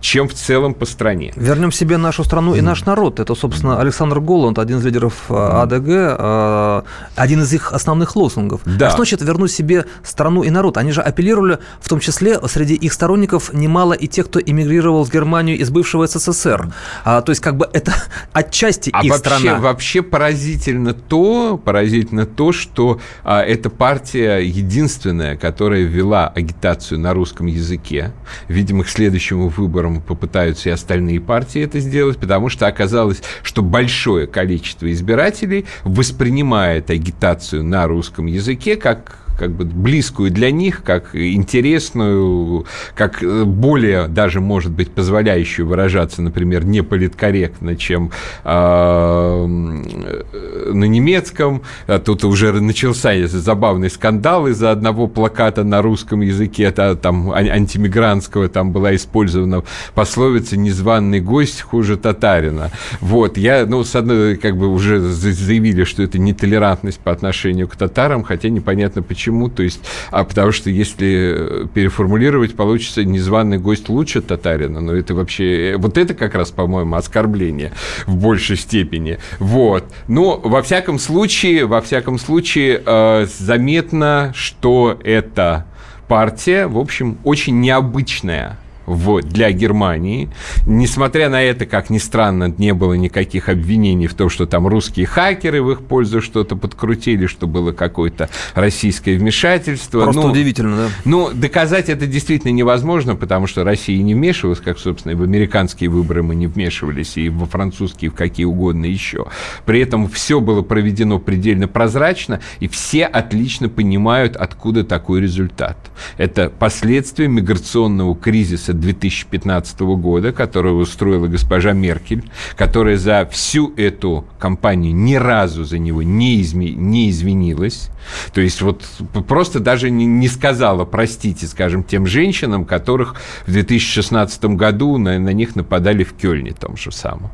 чем 0.00 0.28
в 0.28 0.34
целом 0.34 0.72
по 0.72 0.86
стране. 0.86 1.32
Вернем 1.36 1.70
себе 1.70 1.98
нашу 1.98 2.24
страну 2.24 2.54
и 2.54 2.62
наш 2.62 2.86
народ. 2.86 3.20
Это, 3.20 3.34
собственно, 3.34 3.78
Александр 3.78 4.20
Голланд, 4.20 4.58
один 4.58 4.78
из 4.78 4.84
лидеров 4.86 5.24
а, 5.28 5.62
АДГ, 5.62 5.86
а, 5.88 6.84
один 7.14 7.42
из 7.42 7.52
их 7.52 7.72
основных 7.72 8.16
лозунгов. 8.16 8.62
Да. 8.64 8.86
А 8.86 8.90
что 8.90 8.98
значит 9.04 9.20
вернуть 9.20 9.52
себе 9.52 9.84
страну 10.02 10.13
и 10.44 10.50
народ? 10.50 10.76
Они 10.76 10.92
же 10.92 11.00
апеллировали, 11.00 11.58
в 11.80 11.88
том 11.88 12.00
числе 12.00 12.38
среди 12.48 12.74
их 12.74 12.92
сторонников 12.92 13.52
немало 13.52 13.94
и 13.94 14.06
тех, 14.08 14.26
кто 14.26 14.40
эмигрировал 14.40 15.04
в 15.04 15.10
Германию 15.10 15.58
из 15.58 15.70
бывшего 15.70 16.06
СССР. 16.06 16.72
А, 17.04 17.22
то 17.22 17.30
есть 17.30 17.40
как 17.40 17.56
бы 17.56 17.68
это 17.72 17.94
отчасти 18.32 18.74
части 18.74 18.90
а 18.92 19.04
их 19.04 19.10
вообще, 19.10 19.18
страна. 19.18 19.58
Вообще 19.58 20.02
поразительно 20.02 20.94
то, 20.94 21.60
поразительно 21.62 22.26
то, 22.26 22.52
что 22.52 23.00
а, 23.22 23.42
эта 23.42 23.70
партия 23.70 24.38
единственная, 24.38 25.36
которая 25.36 25.82
ввела 25.82 26.28
агитацию 26.28 26.98
на 26.98 27.14
русском 27.14 27.46
языке. 27.46 28.12
Видимо, 28.48 28.84
к 28.84 28.88
следующему 28.88 29.48
выборам 29.48 30.00
попытаются 30.00 30.68
и 30.68 30.72
остальные 30.72 31.20
партии 31.20 31.62
это 31.62 31.80
сделать, 31.80 32.18
потому 32.18 32.48
что 32.48 32.66
оказалось, 32.66 33.22
что 33.42 33.62
большое 33.62 34.26
количество 34.26 34.90
избирателей 34.90 35.66
воспринимает 35.84 36.90
агитацию 36.90 37.64
на 37.64 37.86
русском 37.86 38.26
языке 38.26 38.76
как 38.76 39.23
как 39.38 39.52
бы 39.52 39.64
близкую 39.64 40.30
для 40.30 40.50
них, 40.50 40.82
как 40.82 41.14
интересную, 41.14 42.66
как 42.94 43.22
э, 43.22 43.44
более 43.44 44.08
даже, 44.08 44.40
может 44.40 44.72
быть, 44.72 44.90
позволяющую 44.90 45.66
выражаться, 45.66 46.22
например, 46.22 46.64
не 46.64 46.82
политкорректно, 46.82 47.76
чем 47.76 48.10
э, 48.44 49.46
на 49.46 50.84
немецком. 50.84 51.62
А 51.86 51.98
тут 51.98 52.24
уже 52.24 52.52
начался 52.60 53.14
забавный 53.26 53.90
скандал 53.90 54.46
из-за 54.48 54.70
одного 54.70 55.06
плаката 55.06 55.64
на 55.64 55.82
русском 55.82 56.20
языке, 56.20 56.64
это 56.64 56.96
там 56.96 57.30
антимигрантского, 57.32 58.48
там 58.48 58.72
была 58.72 58.94
использована 58.94 59.62
пословица 59.94 60.56
«незваный 60.56 61.20
гость 61.20 61.60
хуже 61.60 61.96
татарина». 61.96 62.70
Вот, 63.00 63.36
я, 63.36 63.66
ну, 63.66 63.84
с 63.84 63.94
одной, 63.94 64.36
как 64.36 64.56
бы 64.56 64.68
уже 64.68 65.00
заявили, 65.00 65.84
что 65.84 66.02
это 66.02 66.18
нетолерантность 66.18 67.00
по 67.00 67.12
отношению 67.12 67.68
к 67.68 67.76
татарам, 67.76 68.22
хотя 68.22 68.48
непонятно 68.48 69.02
почему 69.02 69.23
Почему? 69.24 69.48
То 69.48 69.62
есть, 69.62 69.80
а 70.10 70.22
потому 70.24 70.52
что 70.52 70.68
если 70.68 71.66
переформулировать, 71.72 72.54
получится 72.54 73.06
незваный 73.06 73.56
гость 73.56 73.88
лучше 73.88 74.20
татарина, 74.20 74.82
но 74.82 74.92
это 74.92 75.14
вообще, 75.14 75.76
вот 75.78 75.96
это 75.96 76.12
как 76.12 76.34
раз, 76.34 76.50
по-моему, 76.50 76.94
оскорбление 76.94 77.72
в 78.06 78.16
большей 78.16 78.58
степени. 78.58 79.18
Вот. 79.38 79.84
Но 80.08 80.36
во 80.36 80.60
всяком 80.60 80.98
случае, 80.98 81.64
во 81.64 81.80
всяком 81.80 82.18
случае, 82.18 82.82
э, 82.84 83.26
заметно, 83.38 84.34
что 84.36 85.00
эта 85.02 85.64
партия, 86.06 86.66
в 86.66 86.76
общем, 86.76 87.16
очень 87.24 87.60
необычная 87.60 88.58
в, 88.86 89.22
для 89.22 89.50
Германии. 89.52 90.28
Несмотря 90.66 91.28
на 91.28 91.42
это, 91.42 91.66
как 91.66 91.90
ни 91.90 91.98
странно, 91.98 92.54
не 92.56 92.74
было 92.74 92.94
никаких 92.94 93.48
обвинений 93.48 94.06
в 94.06 94.14
том, 94.14 94.28
что 94.28 94.46
там 94.46 94.66
русские 94.66 95.06
хакеры 95.06 95.62
в 95.62 95.70
их 95.70 95.82
пользу 95.82 96.20
что-то 96.20 96.56
подкрутили, 96.56 97.26
что 97.26 97.46
было 97.46 97.72
какое-то 97.72 98.28
российское 98.54 99.16
вмешательство. 99.16 100.04
Просто 100.04 100.22
ну, 100.22 100.30
удивительно, 100.32 100.76
да? 100.76 100.88
Ну, 101.04 101.30
доказать 101.32 101.88
это 101.88 102.06
действительно 102.06 102.52
невозможно, 102.52 103.16
потому 103.16 103.46
что 103.46 103.64
Россия 103.64 104.02
не 104.02 104.14
вмешивалась, 104.14 104.60
как, 104.60 104.78
собственно, 104.78 105.12
и 105.12 105.14
в 105.14 105.22
американские 105.22 105.90
выборы 105.90 106.22
мы 106.22 106.34
не 106.34 106.46
вмешивались, 106.46 107.16
и 107.16 107.28
во 107.28 107.46
французские, 107.46 108.10
в 108.10 108.14
какие 108.14 108.46
угодно 108.46 108.84
еще. 108.84 109.26
При 109.64 109.80
этом 109.80 110.08
все 110.08 110.40
было 110.40 110.62
проведено 110.62 111.18
предельно 111.18 111.68
прозрачно, 111.68 112.40
и 112.60 112.68
все 112.68 113.04
отлично 113.04 113.68
понимают, 113.68 114.36
откуда 114.36 114.84
такой 114.84 115.20
результат. 115.20 115.78
Это 116.18 116.50
последствия 116.50 117.28
миграционного 117.28 118.14
кризиса 118.14 118.73
2015 118.80 119.80
года, 119.80 120.32
которую 120.32 120.76
устроила 120.76 121.26
госпожа 121.26 121.72
Меркель, 121.72 122.24
которая 122.56 122.96
за 122.96 123.28
всю 123.30 123.72
эту 123.76 124.24
кампанию 124.38 124.94
ни 124.94 125.14
разу 125.14 125.64
за 125.64 125.78
него 125.78 126.02
не, 126.02 126.40
изме... 126.40 126.70
не 126.70 127.10
извинилась. 127.10 127.90
То 128.32 128.40
есть 128.40 128.60
вот 128.60 128.84
просто 129.26 129.60
даже 129.60 129.90
не, 129.90 130.04
не 130.04 130.28
сказала 130.28 130.84
простите, 130.84 131.46
скажем, 131.46 131.84
тем 131.84 132.06
женщинам, 132.06 132.64
которых 132.64 133.16
в 133.46 133.52
2016 133.52 134.44
году 134.44 134.98
на, 134.98 135.18
на 135.18 135.30
них 135.30 135.56
нападали 135.56 136.04
в 136.04 136.14
Кёльне 136.14 136.52
том 136.52 136.76
же 136.76 136.92
самом. 136.92 137.30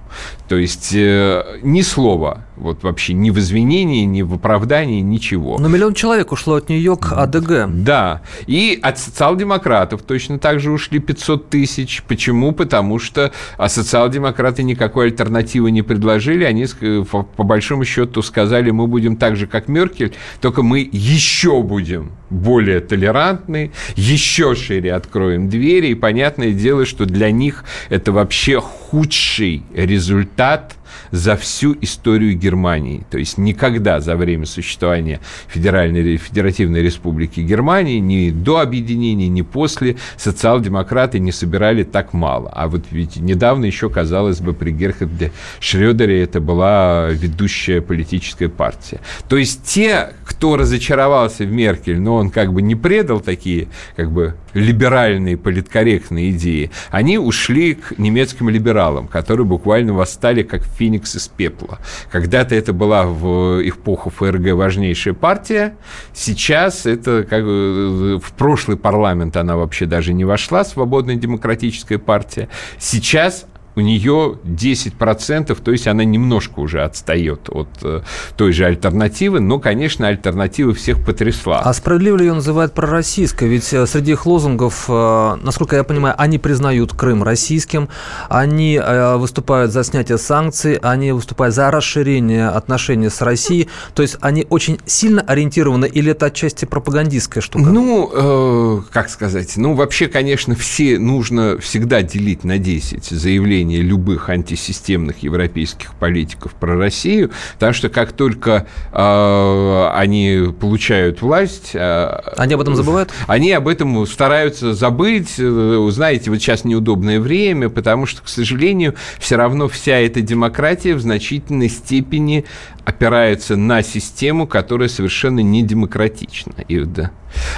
То 0.49 0.57
есть 0.57 0.95
э, 0.95 1.59
ни 1.63 1.83
слова 1.83 2.45
Вот 2.61 2.83
вообще 2.83 3.15
ни 3.15 3.31
в 3.31 3.39
извинении, 3.39 4.05
ни 4.05 4.21
в 4.21 4.35
оправдании, 4.35 5.01
ничего. 5.01 5.59
Но 5.59 5.69
миллион 5.69 5.95
человек 5.95 6.31
ушло 6.31 6.57
от 6.57 6.69
нее 6.69 6.97
к 6.97 7.13
АДГ. 7.13 7.69
Да. 7.83 8.21
И 8.47 8.79
от 8.83 8.99
социал-демократов 8.99 10.03
точно 10.03 10.39
так 10.39 10.61
же 10.61 10.71
ушли 10.71 10.99
500 10.99 11.49
тысяч. 11.49 12.03
Почему? 12.07 12.53
Потому 12.53 12.99
что 12.99 13.33
а 13.57 13.69
социал-демократы 13.69 14.63
никакой 14.63 15.07
альтернативы 15.07 15.71
не 15.71 15.81
предложили. 15.81 16.45
Они, 16.45 16.67
по 17.11 17.43
большому 17.43 17.85
счету, 17.85 18.21
сказали, 18.21 18.71
мы 18.71 18.87
будем 18.87 19.17
так 19.17 19.37
же, 19.37 19.47
как 19.47 19.69
Меркель, 19.69 20.13
только 20.43 20.63
мы 20.63 20.87
еще 20.93 21.63
будем 21.63 22.13
более 22.29 22.81
толерантны, 22.81 23.73
еще 23.97 24.55
шире 24.55 24.93
откроем 24.93 25.49
двери. 25.49 25.89
И 25.89 25.95
понятное 25.95 26.53
дело, 26.53 26.85
что 26.85 27.07
для 27.07 27.31
них 27.31 27.65
это 27.89 28.13
вообще 28.13 28.61
худший 28.61 29.63
результат– 29.75 30.75
за 31.11 31.37
всю 31.37 31.77
историю 31.81 32.37
Германии. 32.37 33.05
То 33.11 33.19
есть 33.19 33.39
никогда 33.39 34.01
за 34.01 34.17
время 34.17 34.47
существования 34.47 35.21
Федеральной 35.49 36.17
Федеративной 36.17 36.83
Республики 36.83 37.41
Германии, 37.41 37.99
ни 37.99 38.31
до 38.31 38.61
объединения, 38.61 39.29
ни 39.29 39.43
после, 39.43 39.97
социал-демократы 40.17 41.19
не 41.19 41.33
собирали 41.33 41.83
так 41.83 42.13
мало. 42.13 42.51
А 42.55 42.69
вот 42.69 42.85
ведь 42.91 43.17
недавно 43.17 43.65
еще, 43.65 43.91
казалось 43.91 44.41
бы, 44.41 44.53
при 44.53 44.71
Герхарде 44.71 45.33
Шрёдере 45.61 46.23
это 46.23 46.41
была 46.41 47.09
ведущая 47.11 47.81
политическая 47.81 48.49
партия. 48.49 49.01
То 49.29 49.37
есть 49.37 49.65
те, 49.65 50.11
кто 50.25 50.57
разочаровался 50.57 51.45
в 51.45 51.53
Меркель, 51.53 52.01
но 52.01 52.17
он 52.17 52.31
как 52.31 52.53
бы 52.53 52.63
не 52.63 52.75
предал 52.75 53.21
такие 53.21 53.69
как 53.97 54.11
бы 54.11 54.35
либеральные 54.55 55.37
политкорректные 55.37 56.31
идеи, 56.31 56.71
они 56.91 57.19
ушли 57.19 57.75
к 57.75 57.99
немецким 57.99 58.49
либералам, 58.49 59.09
которые 59.09 59.47
буквально 59.47 59.93
восстали 59.93 60.43
как 60.43 60.65
феникс 60.65 61.17
из 61.17 61.29
пепла. 61.29 61.79
Когда-то 62.11 62.55
это 62.55 62.73
была 62.73 63.05
в 63.05 63.61
эпоху 63.69 64.11
ФРГ 64.11 64.53
важнейшая 64.55 65.15
партия, 65.15 65.77
сейчас 66.13 66.87
это 66.87 67.25
как 67.29 67.45
в 67.45 68.33
прошлый 68.37 68.77
парламент 68.77 69.37
она 69.37 69.57
вообще 69.57 69.87
даже 69.87 70.13
не 70.13 70.25
вошла, 70.25 70.65
свободная 70.65 71.17
демократическая 71.17 71.99
партия. 71.99 72.49
Сейчас 72.79 73.47
у 73.77 73.81
нее 73.81 74.39
10%, 74.45 75.63
то 75.63 75.71
есть 75.71 75.87
она 75.87 76.05
немножко 76.05 76.61
уже 76.61 76.83
отстает 76.83 77.49
от 77.49 77.69
э, 77.83 78.03
той 78.37 78.53
же 78.53 78.65
альтернативы, 78.65 79.41
но, 79.41 79.59
конечно, 79.59 80.09
альтернатива 80.09 80.75
всех 80.75 81.05
потрясла. 81.05 81.61
А 81.61 81.73
справедливо 81.73 82.17
ли 82.17 82.27
ее 82.27 82.35
называют 82.35 82.75
пророссийской? 82.75 83.49
Ведь 83.49 83.73
э, 83.73 83.87
среди 83.87 84.13
их 84.13 84.27
лозунгов, 84.27 84.87
э, 84.89 85.37
насколько 85.43 85.77
я 85.77 85.85
понимаю, 85.85 86.15
они 86.19 86.39
признают 86.39 86.93
Крым 86.93 87.23
российским, 87.23 87.89
они 88.29 88.77
э, 88.83 89.17
выступают 89.17 89.73
за 89.73 89.85
снятие 89.85 90.19
санкций, 90.19 90.75
они 90.83 91.13
выступают 91.13 91.55
за 91.55 91.71
расширение 91.71 92.49
отношений 92.49 93.09
с 93.09 93.21
Россией, 93.21 93.69
то 93.95 94.03
есть 94.03 94.17
они 94.21 94.47
очень 94.51 94.79
сильно 94.85 95.23
ориентированы, 95.23 95.87
или 95.87 96.11
это 96.11 96.27
отчасти 96.27 96.65
пропагандистская 96.65 97.43
штука? 97.43 97.65
Ну, 97.65 98.11
э, 98.13 98.83
как 98.91 99.09
сказать, 99.09 99.57
ну, 99.57 99.75
вообще, 99.75 100.09
конечно, 100.09 100.55
все 100.57 100.99
нужно 100.99 101.59
всегда 101.59 102.03
делить 102.03 102.45
на 102.45 102.59
10 102.59 103.05
заявлений 103.05 103.60
заявления 103.61 103.83
любых 103.83 104.29
антисистемных 104.29 105.23
европейских 105.23 105.95
политиков 105.95 106.55
про 106.55 106.77
Россию, 106.77 107.31
потому 107.55 107.73
что 107.73 107.89
как 107.89 108.13
только 108.13 108.67
э, 108.93 109.91
они 109.95 110.53
получают 110.59 111.23
власть... 111.23 111.71
Э, 111.75 112.21
они 112.37 112.55
об 112.55 112.61
этом 112.61 112.77
забывают? 112.77 113.13
Они 113.27 113.53
об 113.53 113.69
этом 113.69 114.07
стараются 114.07 114.75
забыть. 114.75 115.35
Знаете, 115.37 116.31
вот 116.31 116.41
сейчас 116.41 116.65
неудобное 116.65 117.21
время, 117.21 117.69
потому 117.69 118.07
что, 118.07 118.23
к 118.23 118.29
сожалению, 118.29 118.95
все 119.19 119.37
равно 119.37 119.69
вся 119.69 119.99
эта 119.99 120.21
демократия 120.21 120.95
в 120.95 121.01
значительной 121.01 121.69
степени 121.69 122.45
опирается 122.85 123.57
на 123.57 123.83
систему, 123.83 124.47
которая 124.47 124.89
совершенно 124.89 125.41
не 125.41 125.63
демократична. 125.63 126.55
И, 126.69 126.81
да. 126.81 127.11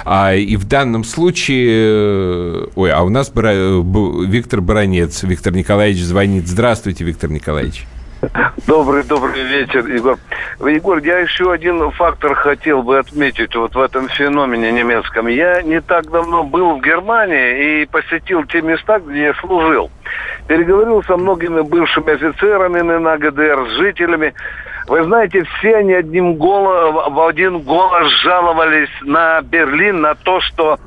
а, 0.05 0.35
и 0.35 0.55
в 0.55 0.65
данном 0.65 1.03
случае... 1.03 1.67
Э, 1.71 2.65
ой, 2.75 2.91
а 2.91 3.01
у 3.03 3.09
нас 3.09 3.29
Бара, 3.29 3.81
Виктор 4.25 4.61
Баранец. 4.61 5.23
Виктор 5.23 5.53
Николаевич 5.53 5.92
звонит. 6.01 6.47
Здравствуйте, 6.47 7.03
Виктор 7.03 7.29
Николаевич. 7.29 7.85
Добрый, 8.67 9.03
добрый 9.03 9.43
вечер, 9.43 9.85
Егор. 9.85 10.17
Егор, 10.59 10.97
я 10.99 11.19
еще 11.19 11.51
один 11.51 11.91
фактор 11.91 12.35
хотел 12.35 12.81
бы 12.81 12.97
отметить 12.97 13.53
вот 13.55 13.75
в 13.75 13.81
этом 13.81 14.07
феномене 14.07 14.71
немецком. 14.71 15.27
Я 15.27 15.61
не 15.61 15.81
так 15.81 16.09
давно 16.09 16.43
был 16.43 16.77
в 16.77 16.81
Германии 16.81 17.81
и 17.81 17.85
посетил 17.85 18.45
те 18.45 18.61
места, 18.61 18.99
где 18.99 19.23
я 19.23 19.33
служил. 19.35 19.91
Переговорил 20.47 21.03
со 21.03 21.17
многими 21.17 21.61
бывшими 21.61 22.13
офицерами 22.13 22.81
на 22.81 23.17
ГДР, 23.17 23.67
с 23.69 23.77
жителями. 23.77 24.33
Вы 24.87 25.03
знаете, 25.03 25.43
все 25.43 25.77
они 25.77 25.93
одним 25.93 26.35
голос, 26.35 27.11
в 27.11 27.27
один 27.27 27.59
голос 27.59 28.07
жаловались 28.21 28.91
на 29.01 29.41
Берлин, 29.41 30.01
на 30.01 30.15
то, 30.15 30.39
что 30.41 30.79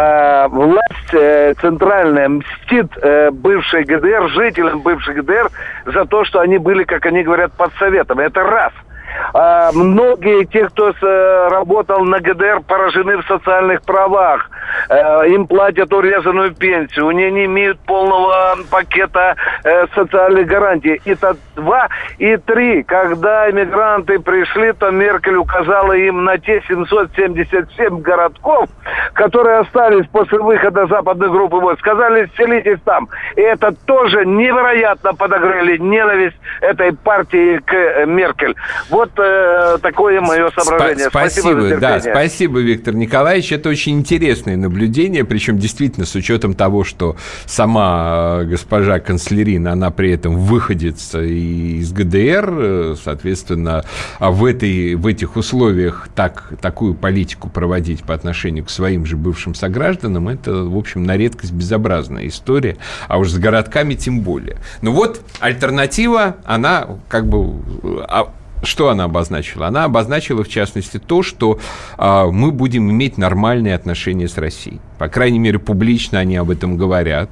э, 0.00 0.48
власть 0.48 1.14
э, 1.14 1.54
центральная 1.60 2.28
мстит 2.28 2.86
э, 3.02 3.30
бывшей 3.30 3.84
ГДР, 3.84 4.28
жителям 4.28 4.80
бывшей 4.80 5.14
ГДР, 5.14 5.50
за 5.86 6.04
то, 6.04 6.24
что 6.24 6.40
они 6.40 6.58
были, 6.58 6.84
как 6.84 7.06
они 7.06 7.22
говорят, 7.22 7.52
под 7.52 7.72
советом. 7.74 8.20
Это 8.20 8.42
раз– 8.42 8.72
а, 9.32 9.70
многие 9.72 10.44
те, 10.44 10.68
кто 10.68 10.92
с, 10.92 11.50
работал 11.50 12.04
на 12.04 12.20
ГДР, 12.20 12.60
поражены 12.66 13.18
в 13.18 13.26
социальных 13.26 13.82
правах. 13.82 14.50
А, 14.88 15.22
им 15.24 15.46
платят 15.46 15.92
урезанную 15.92 16.54
пенсию, 16.54 17.08
они 17.08 17.30
не 17.30 17.44
имеют 17.46 17.78
полного 17.80 18.56
пакета 18.70 19.36
а, 19.64 19.86
социальных 19.94 20.46
гарантий. 20.46 21.00
Это 21.04 21.36
два. 21.54 21.88
И 22.18 22.36
три. 22.36 22.82
Когда 22.82 23.50
иммигранты 23.50 24.18
пришли, 24.20 24.72
то 24.72 24.90
Меркель 24.90 25.36
указала 25.36 25.92
им 25.92 26.24
на 26.24 26.38
те 26.38 26.62
777 26.68 28.00
городков, 28.00 28.68
которые 29.14 29.60
остались 29.60 30.06
после 30.08 30.38
выхода 30.38 30.86
западной 30.86 31.30
группы 31.30 31.56
войск. 31.56 31.80
Сказали, 31.80 32.30
селитесь 32.36 32.80
там. 32.84 33.08
И 33.36 33.40
это 33.40 33.72
тоже 33.86 34.24
невероятно 34.24 35.14
подогрели 35.14 35.78
ненависть 35.78 36.36
этой 36.60 36.92
партии 36.92 37.58
к 37.58 37.74
э, 37.74 38.06
Меркель. 38.06 38.54
Вот 38.90 39.05
э, 39.16 39.78
такое 39.82 40.20
мое 40.20 40.50
соображение. 40.50 41.08
Спасибо, 41.08 41.42
спасибо 41.42 41.68
за 41.68 41.78
да, 41.78 42.00
спасибо, 42.00 42.58
Виктор 42.60 42.94
Николаевич. 42.94 43.52
Это 43.52 43.68
очень 43.68 43.98
интересное 43.98 44.56
наблюдение, 44.56 45.24
причем 45.24 45.58
действительно 45.58 46.06
с 46.06 46.14
учетом 46.14 46.54
того, 46.54 46.84
что 46.84 47.16
сама 47.44 48.40
э, 48.40 48.44
госпожа 48.44 48.98
канцлерина, 48.98 49.72
она 49.72 49.90
при 49.90 50.12
этом 50.12 50.36
выходит 50.36 50.96
из 51.14 51.92
ГДР, 51.92 52.48
э, 52.50 52.94
соответственно, 53.02 53.84
а 54.18 54.30
в, 54.30 54.44
этой, 54.44 54.94
в 54.94 55.06
этих 55.06 55.36
условиях 55.36 56.08
так, 56.14 56.52
такую 56.60 56.94
политику 56.94 57.48
проводить 57.48 58.04
по 58.04 58.14
отношению 58.14 58.64
к 58.64 58.70
своим 58.70 59.06
же 59.06 59.16
бывшим 59.16 59.54
согражданам, 59.54 60.28
это, 60.28 60.52
в 60.52 60.76
общем, 60.76 61.04
на 61.04 61.16
редкость 61.16 61.52
безобразная 61.52 62.26
история, 62.26 62.76
а 63.08 63.18
уж 63.18 63.30
с 63.30 63.38
городками 63.38 63.94
тем 63.94 64.20
более. 64.20 64.56
Ну 64.82 64.92
вот, 64.92 65.20
альтернатива, 65.40 66.36
она 66.44 66.86
как 67.08 67.26
бы 67.26 67.60
а, 68.08 68.32
что 68.66 68.90
она 68.90 69.04
обозначила? 69.04 69.66
Она 69.66 69.84
обозначила, 69.84 70.44
в 70.44 70.48
частности, 70.48 70.98
то, 70.98 71.22
что 71.22 71.58
а, 71.96 72.26
мы 72.26 72.50
будем 72.50 72.90
иметь 72.90 73.18
нормальные 73.18 73.74
отношения 73.74 74.28
с 74.28 74.36
Россией. 74.36 74.80
По 74.98 75.08
крайней 75.08 75.38
мере, 75.38 75.58
публично 75.58 76.18
они 76.18 76.36
об 76.36 76.50
этом 76.50 76.76
говорят. 76.76 77.30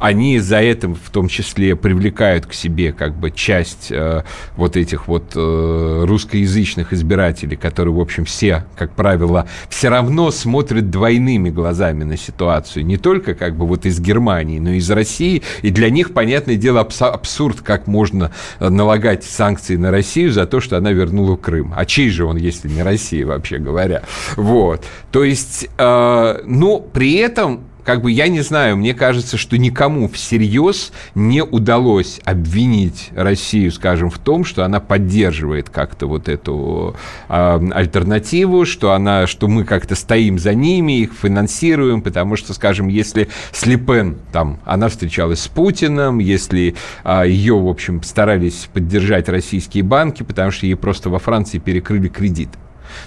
Они 0.00 0.38
за 0.40 0.60
это 0.60 0.88
в 0.88 1.10
том 1.10 1.28
числе 1.28 1.76
привлекают 1.76 2.46
к 2.46 2.54
себе 2.54 2.92
как 2.92 3.14
бы 3.14 3.30
часть 3.30 3.88
э, 3.90 4.22
вот 4.56 4.76
этих 4.76 5.06
вот 5.06 5.32
э, 5.36 6.04
русскоязычных 6.06 6.92
избирателей, 6.92 7.56
которые, 7.56 7.94
в 7.94 8.00
общем, 8.00 8.24
все, 8.24 8.64
как 8.76 8.92
правило, 8.94 9.46
все 9.68 9.90
равно 9.90 10.30
смотрят 10.30 10.90
двойными 10.90 11.50
глазами 11.50 12.04
на 12.04 12.16
ситуацию. 12.16 12.84
Не 12.84 12.96
только 12.96 13.34
как 13.34 13.56
бы 13.56 13.66
вот 13.66 13.86
из 13.86 14.00
Германии, 14.00 14.58
но 14.58 14.70
и 14.70 14.78
из 14.78 14.90
России. 14.90 15.42
И 15.62 15.70
для 15.70 15.90
них, 15.90 16.12
понятное 16.12 16.56
дело, 16.56 16.80
абсурд, 16.80 17.60
как 17.60 17.86
можно 17.86 18.32
налагать 18.58 19.24
санкции 19.24 19.76
на 19.76 19.90
Россию 19.90 20.32
за 20.32 20.46
то, 20.46 20.60
что 20.60 20.76
она 20.76 20.92
вернула 20.92 21.36
Крым. 21.36 21.72
А 21.76 21.84
чей 21.84 22.10
же 22.10 22.24
он, 22.24 22.36
если 22.36 22.68
не 22.68 22.82
Россия, 22.82 23.26
вообще 23.26 23.58
говоря? 23.58 24.02
Вот. 24.36 24.84
То 25.12 25.24
есть, 25.24 25.68
э, 25.78 26.38
ну, 26.44 26.80
при 27.02 27.14
этом 27.14 27.64
как 27.82 28.00
бы 28.00 28.12
я 28.12 28.28
не 28.28 28.42
знаю, 28.42 28.76
мне 28.76 28.94
кажется, 28.94 29.36
что 29.36 29.58
никому 29.58 30.08
всерьез 30.08 30.92
не 31.16 31.42
удалось 31.42 32.20
обвинить 32.24 33.10
Россию, 33.16 33.72
скажем, 33.72 34.08
в 34.08 34.20
том, 34.20 34.44
что 34.44 34.64
она 34.64 34.78
поддерживает 34.78 35.68
как-то 35.68 36.06
вот 36.06 36.28
эту 36.28 36.94
э, 37.28 37.60
альтернативу, 37.72 38.66
что 38.66 38.92
она, 38.92 39.26
что 39.26 39.48
мы 39.48 39.64
как-то 39.64 39.96
стоим 39.96 40.38
за 40.38 40.54
ними, 40.54 41.00
их 41.00 41.10
финансируем, 41.20 42.02
потому 42.02 42.36
что, 42.36 42.54
скажем, 42.54 42.86
если 42.86 43.26
с 43.50 43.66
Лепен 43.66 44.16
там 44.30 44.60
она 44.64 44.88
встречалась 44.88 45.40
с 45.40 45.48
Путиным, 45.48 46.20
если 46.20 46.76
э, 47.02 47.24
ее, 47.26 47.58
в 47.58 47.66
общем, 47.66 48.00
старались 48.04 48.68
поддержать 48.72 49.28
российские 49.28 49.82
банки, 49.82 50.22
потому 50.22 50.52
что 50.52 50.66
ей 50.66 50.76
просто 50.76 51.10
во 51.10 51.18
Франции 51.18 51.58
перекрыли 51.58 52.06
кредит 52.06 52.50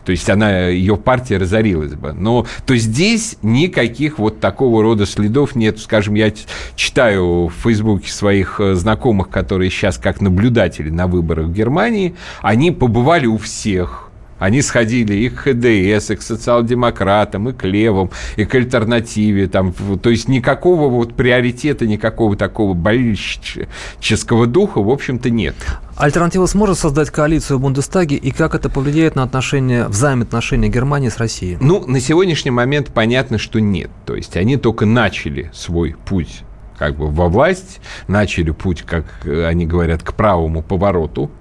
То 0.03 0.11
есть 0.11 0.29
она, 0.29 0.67
ее 0.67 0.97
партия 0.97 1.37
разорилась 1.37 1.93
бы. 1.93 2.13
Но 2.13 2.45
то 2.65 2.75
здесь 2.75 3.37
никаких 3.41 4.19
вот 4.19 4.39
такого 4.39 4.81
рода 4.81 5.05
следов 5.05 5.55
нет. 5.55 5.79
Скажем, 5.79 6.15
я 6.15 6.31
читаю 6.75 7.47
в 7.47 7.53
Фейсбуке 7.63 8.11
своих 8.11 8.59
э, 8.59 8.75
знакомых, 8.75 9.29
которые 9.29 9.69
сейчас 9.69 9.97
как 9.97 10.21
наблюдатели 10.21 10.89
на 10.89 11.07
выборах 11.07 11.47
в 11.47 11.53
Германии, 11.53 12.15
они 12.41 12.71
побывали 12.71 13.25
у 13.25 13.37
всех 13.37 14.04
они 14.39 14.61
сходили 14.61 15.13
и 15.13 15.29
к 15.29 15.39
ХДС, 15.39 16.11
и 16.11 16.15
к 16.15 16.21
социал-демократам, 16.21 17.49
и 17.49 17.53
к 17.53 17.63
левым, 17.63 18.11
и 18.35 18.45
к 18.45 18.55
альтернативе. 18.55 19.47
Там, 19.47 19.73
то 20.01 20.09
есть 20.09 20.27
никакого 20.27 20.89
вот 20.89 21.15
приоритета, 21.15 21.87
никакого 21.87 22.35
такого 22.35 22.73
болельщического 22.73 24.47
духа, 24.47 24.81
в 24.81 24.89
общем-то, 24.89 25.29
нет. 25.29 25.55
Альтернатива 25.97 26.45
сможет 26.45 26.77
создать 26.77 27.09
коалицию 27.09 27.59
в 27.59 27.61
Бундестаге, 27.61 28.17
и 28.17 28.31
как 28.31 28.53
это 28.55 28.69
повлияет 28.69 29.15
на 29.15 29.23
отношения, 29.23 29.87
взаимоотношения 29.87 30.67
Германии 30.67 31.09
с 31.09 31.17
Россией? 31.17 31.57
Ну, 31.61 31.85
на 31.87 32.01
сегодняшний 32.01 32.51
момент 32.51 32.91
понятно, 32.93 33.37
что 33.37 33.59
нет. 33.59 33.89
То 34.05 34.15
есть 34.15 34.35
они 34.35 34.57
только 34.57 34.85
начали 34.85 35.49
свой 35.53 35.95
путь 36.05 36.41
как 36.77 36.97
бы 36.97 37.07
во 37.09 37.29
власть, 37.29 37.79
начали 38.09 38.51
путь, 38.51 38.81
как 38.81 39.05
они 39.25 39.65
говорят, 39.65 40.03
к 40.03 40.13
правому 40.13 40.61
повороту. 40.61 41.31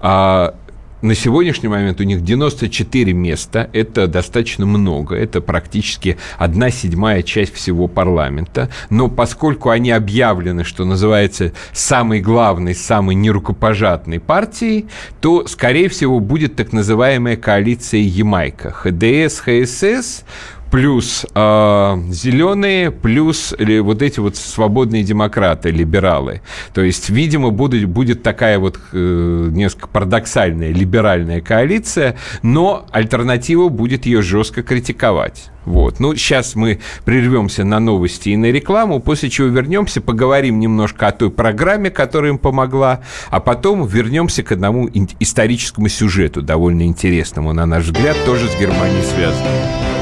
А 0.00 0.54
на 1.02 1.14
сегодняшний 1.16 1.68
момент 1.68 2.00
у 2.00 2.04
них 2.04 2.22
94 2.22 3.12
места. 3.12 3.68
Это 3.72 4.06
достаточно 4.06 4.66
много. 4.66 5.16
Это 5.16 5.40
практически 5.40 6.16
одна 6.38 6.70
седьмая 6.70 7.22
часть 7.22 7.52
всего 7.54 7.88
парламента. 7.88 8.70
Но 8.88 9.08
поскольку 9.08 9.70
они 9.70 9.90
объявлены, 9.90 10.64
что 10.64 10.84
называется, 10.84 11.52
самой 11.72 12.20
главной, 12.20 12.74
самой 12.74 13.16
нерукопожатной 13.16 14.20
партией, 14.20 14.86
то, 15.20 15.46
скорее 15.46 15.88
всего, 15.88 16.20
будет 16.20 16.56
так 16.56 16.72
называемая 16.72 17.36
коалиция 17.36 18.00
Ямайка. 18.00 18.70
ХДС, 18.70 19.40
ХСС 19.40 20.24
плюс 20.72 21.26
э, 21.34 22.02
зеленые, 22.10 22.90
плюс 22.90 23.54
или 23.58 23.78
вот 23.78 24.00
эти 24.00 24.20
вот 24.20 24.36
свободные 24.36 25.02
демократы, 25.04 25.70
либералы. 25.70 26.40
То 26.72 26.80
есть, 26.80 27.10
видимо, 27.10 27.50
будет, 27.50 27.86
будет 27.86 28.22
такая 28.22 28.58
вот 28.58 28.80
э, 28.92 29.48
несколько 29.52 29.86
парадоксальная 29.88 30.72
либеральная 30.72 31.42
коалиция, 31.42 32.16
но 32.42 32.86
альтернатива 32.90 33.68
будет 33.68 34.06
ее 34.06 34.22
жестко 34.22 34.62
критиковать. 34.62 35.50
Вот. 35.66 36.00
Ну, 36.00 36.16
сейчас 36.16 36.54
мы 36.54 36.80
прервемся 37.04 37.64
на 37.64 37.78
новости 37.78 38.30
и 38.30 38.36
на 38.38 38.50
рекламу, 38.50 38.98
после 38.98 39.28
чего 39.28 39.48
вернемся, 39.48 40.00
поговорим 40.00 40.58
немножко 40.58 41.06
о 41.06 41.12
той 41.12 41.30
программе, 41.30 41.90
которая 41.90 42.32
им 42.32 42.38
помогла, 42.38 43.00
а 43.28 43.40
потом 43.40 43.86
вернемся 43.86 44.42
к 44.42 44.52
одному 44.52 44.88
историческому 45.20 45.88
сюжету, 45.88 46.40
довольно 46.40 46.86
интересному, 46.86 47.52
на 47.52 47.66
наш 47.66 47.84
взгляд, 47.84 48.16
тоже 48.24 48.48
с 48.48 48.58
Германией 48.58 49.04
связанному 49.04 50.01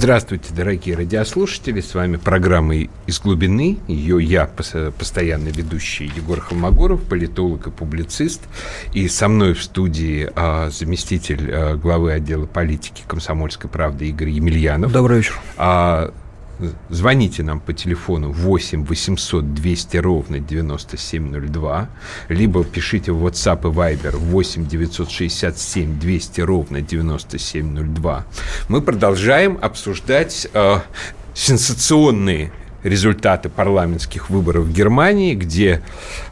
Здравствуйте, 0.00 0.54
дорогие 0.54 0.94
радиослушатели. 0.94 1.80
С 1.80 1.92
вами 1.92 2.18
программа 2.18 2.76
«Из 2.76 3.18
глубины». 3.18 3.78
Ее 3.88 4.22
я, 4.22 4.46
постоянный 4.46 5.50
ведущий 5.50 6.04
Егор 6.04 6.38
Холмогоров, 6.38 7.02
политолог 7.02 7.66
и 7.66 7.70
публицист. 7.72 8.42
И 8.94 9.08
со 9.08 9.26
мной 9.26 9.54
в 9.54 9.62
студии 9.64 10.30
а, 10.36 10.70
заместитель 10.70 11.50
а, 11.52 11.74
главы 11.74 12.12
отдела 12.12 12.46
политики 12.46 13.02
«Комсомольской 13.08 13.68
правды» 13.68 14.08
Игорь 14.08 14.28
Емельянов. 14.28 14.92
Добрый 14.92 15.16
вечер. 15.16 15.36
А, 15.56 16.14
звоните 16.90 17.42
нам 17.42 17.60
по 17.60 17.72
телефону 17.72 18.32
8 18.32 18.84
800 18.84 19.54
200 19.54 19.96
ровно 19.98 20.40
9702, 20.40 21.88
либо 22.28 22.64
пишите 22.64 23.12
в 23.12 23.26
WhatsApp 23.26 23.60
и 23.60 23.74
Viber 23.74 24.16
8 24.16 24.66
967 24.66 25.98
200 25.98 26.40
ровно 26.40 26.80
9702. 26.80 28.24
Мы 28.68 28.82
продолжаем 28.82 29.58
обсуждать 29.60 30.48
э, 30.52 30.80
сенсационные 31.34 32.52
результаты 32.88 33.48
парламентских 33.48 34.30
выборов 34.30 34.64
в 34.64 34.72
Германии, 34.72 35.34
где 35.34 35.82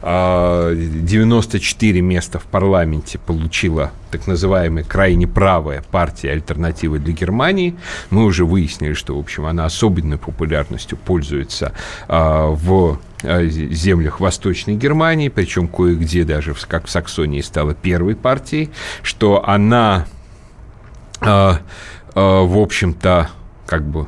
э, 0.01 0.75
94 0.75 2.01
места 2.01 2.39
в 2.39 2.43
парламенте 2.43 3.19
получила 3.19 3.91
так 4.11 4.27
называемая 4.27 4.83
крайне 4.83 5.27
правая 5.27 5.83
партия 5.91 6.31
альтернативы 6.31 6.99
для 6.99 7.13
Германии. 7.13 7.75
Мы 8.09 8.25
уже 8.25 8.45
выяснили, 8.45 8.93
что, 8.93 9.15
в 9.15 9.19
общем, 9.19 9.45
она 9.45 9.65
особенной 9.65 10.17
популярностью 10.17 10.97
пользуется 10.97 11.73
э, 12.07 12.47
в 12.49 12.99
землях 13.23 14.19
Восточной 14.19 14.75
Германии, 14.75 15.29
причем 15.29 15.67
кое-где 15.67 16.23
даже, 16.23 16.53
как 16.67 16.85
в 16.85 16.89
Саксонии, 16.89 17.41
стала 17.41 17.73
первой 17.73 18.15
партией, 18.15 18.69
что 19.01 19.43
она, 19.43 20.05
в 21.19 21.59
общем-то, 22.13 23.29
как 23.65 23.83
бы 23.87 24.07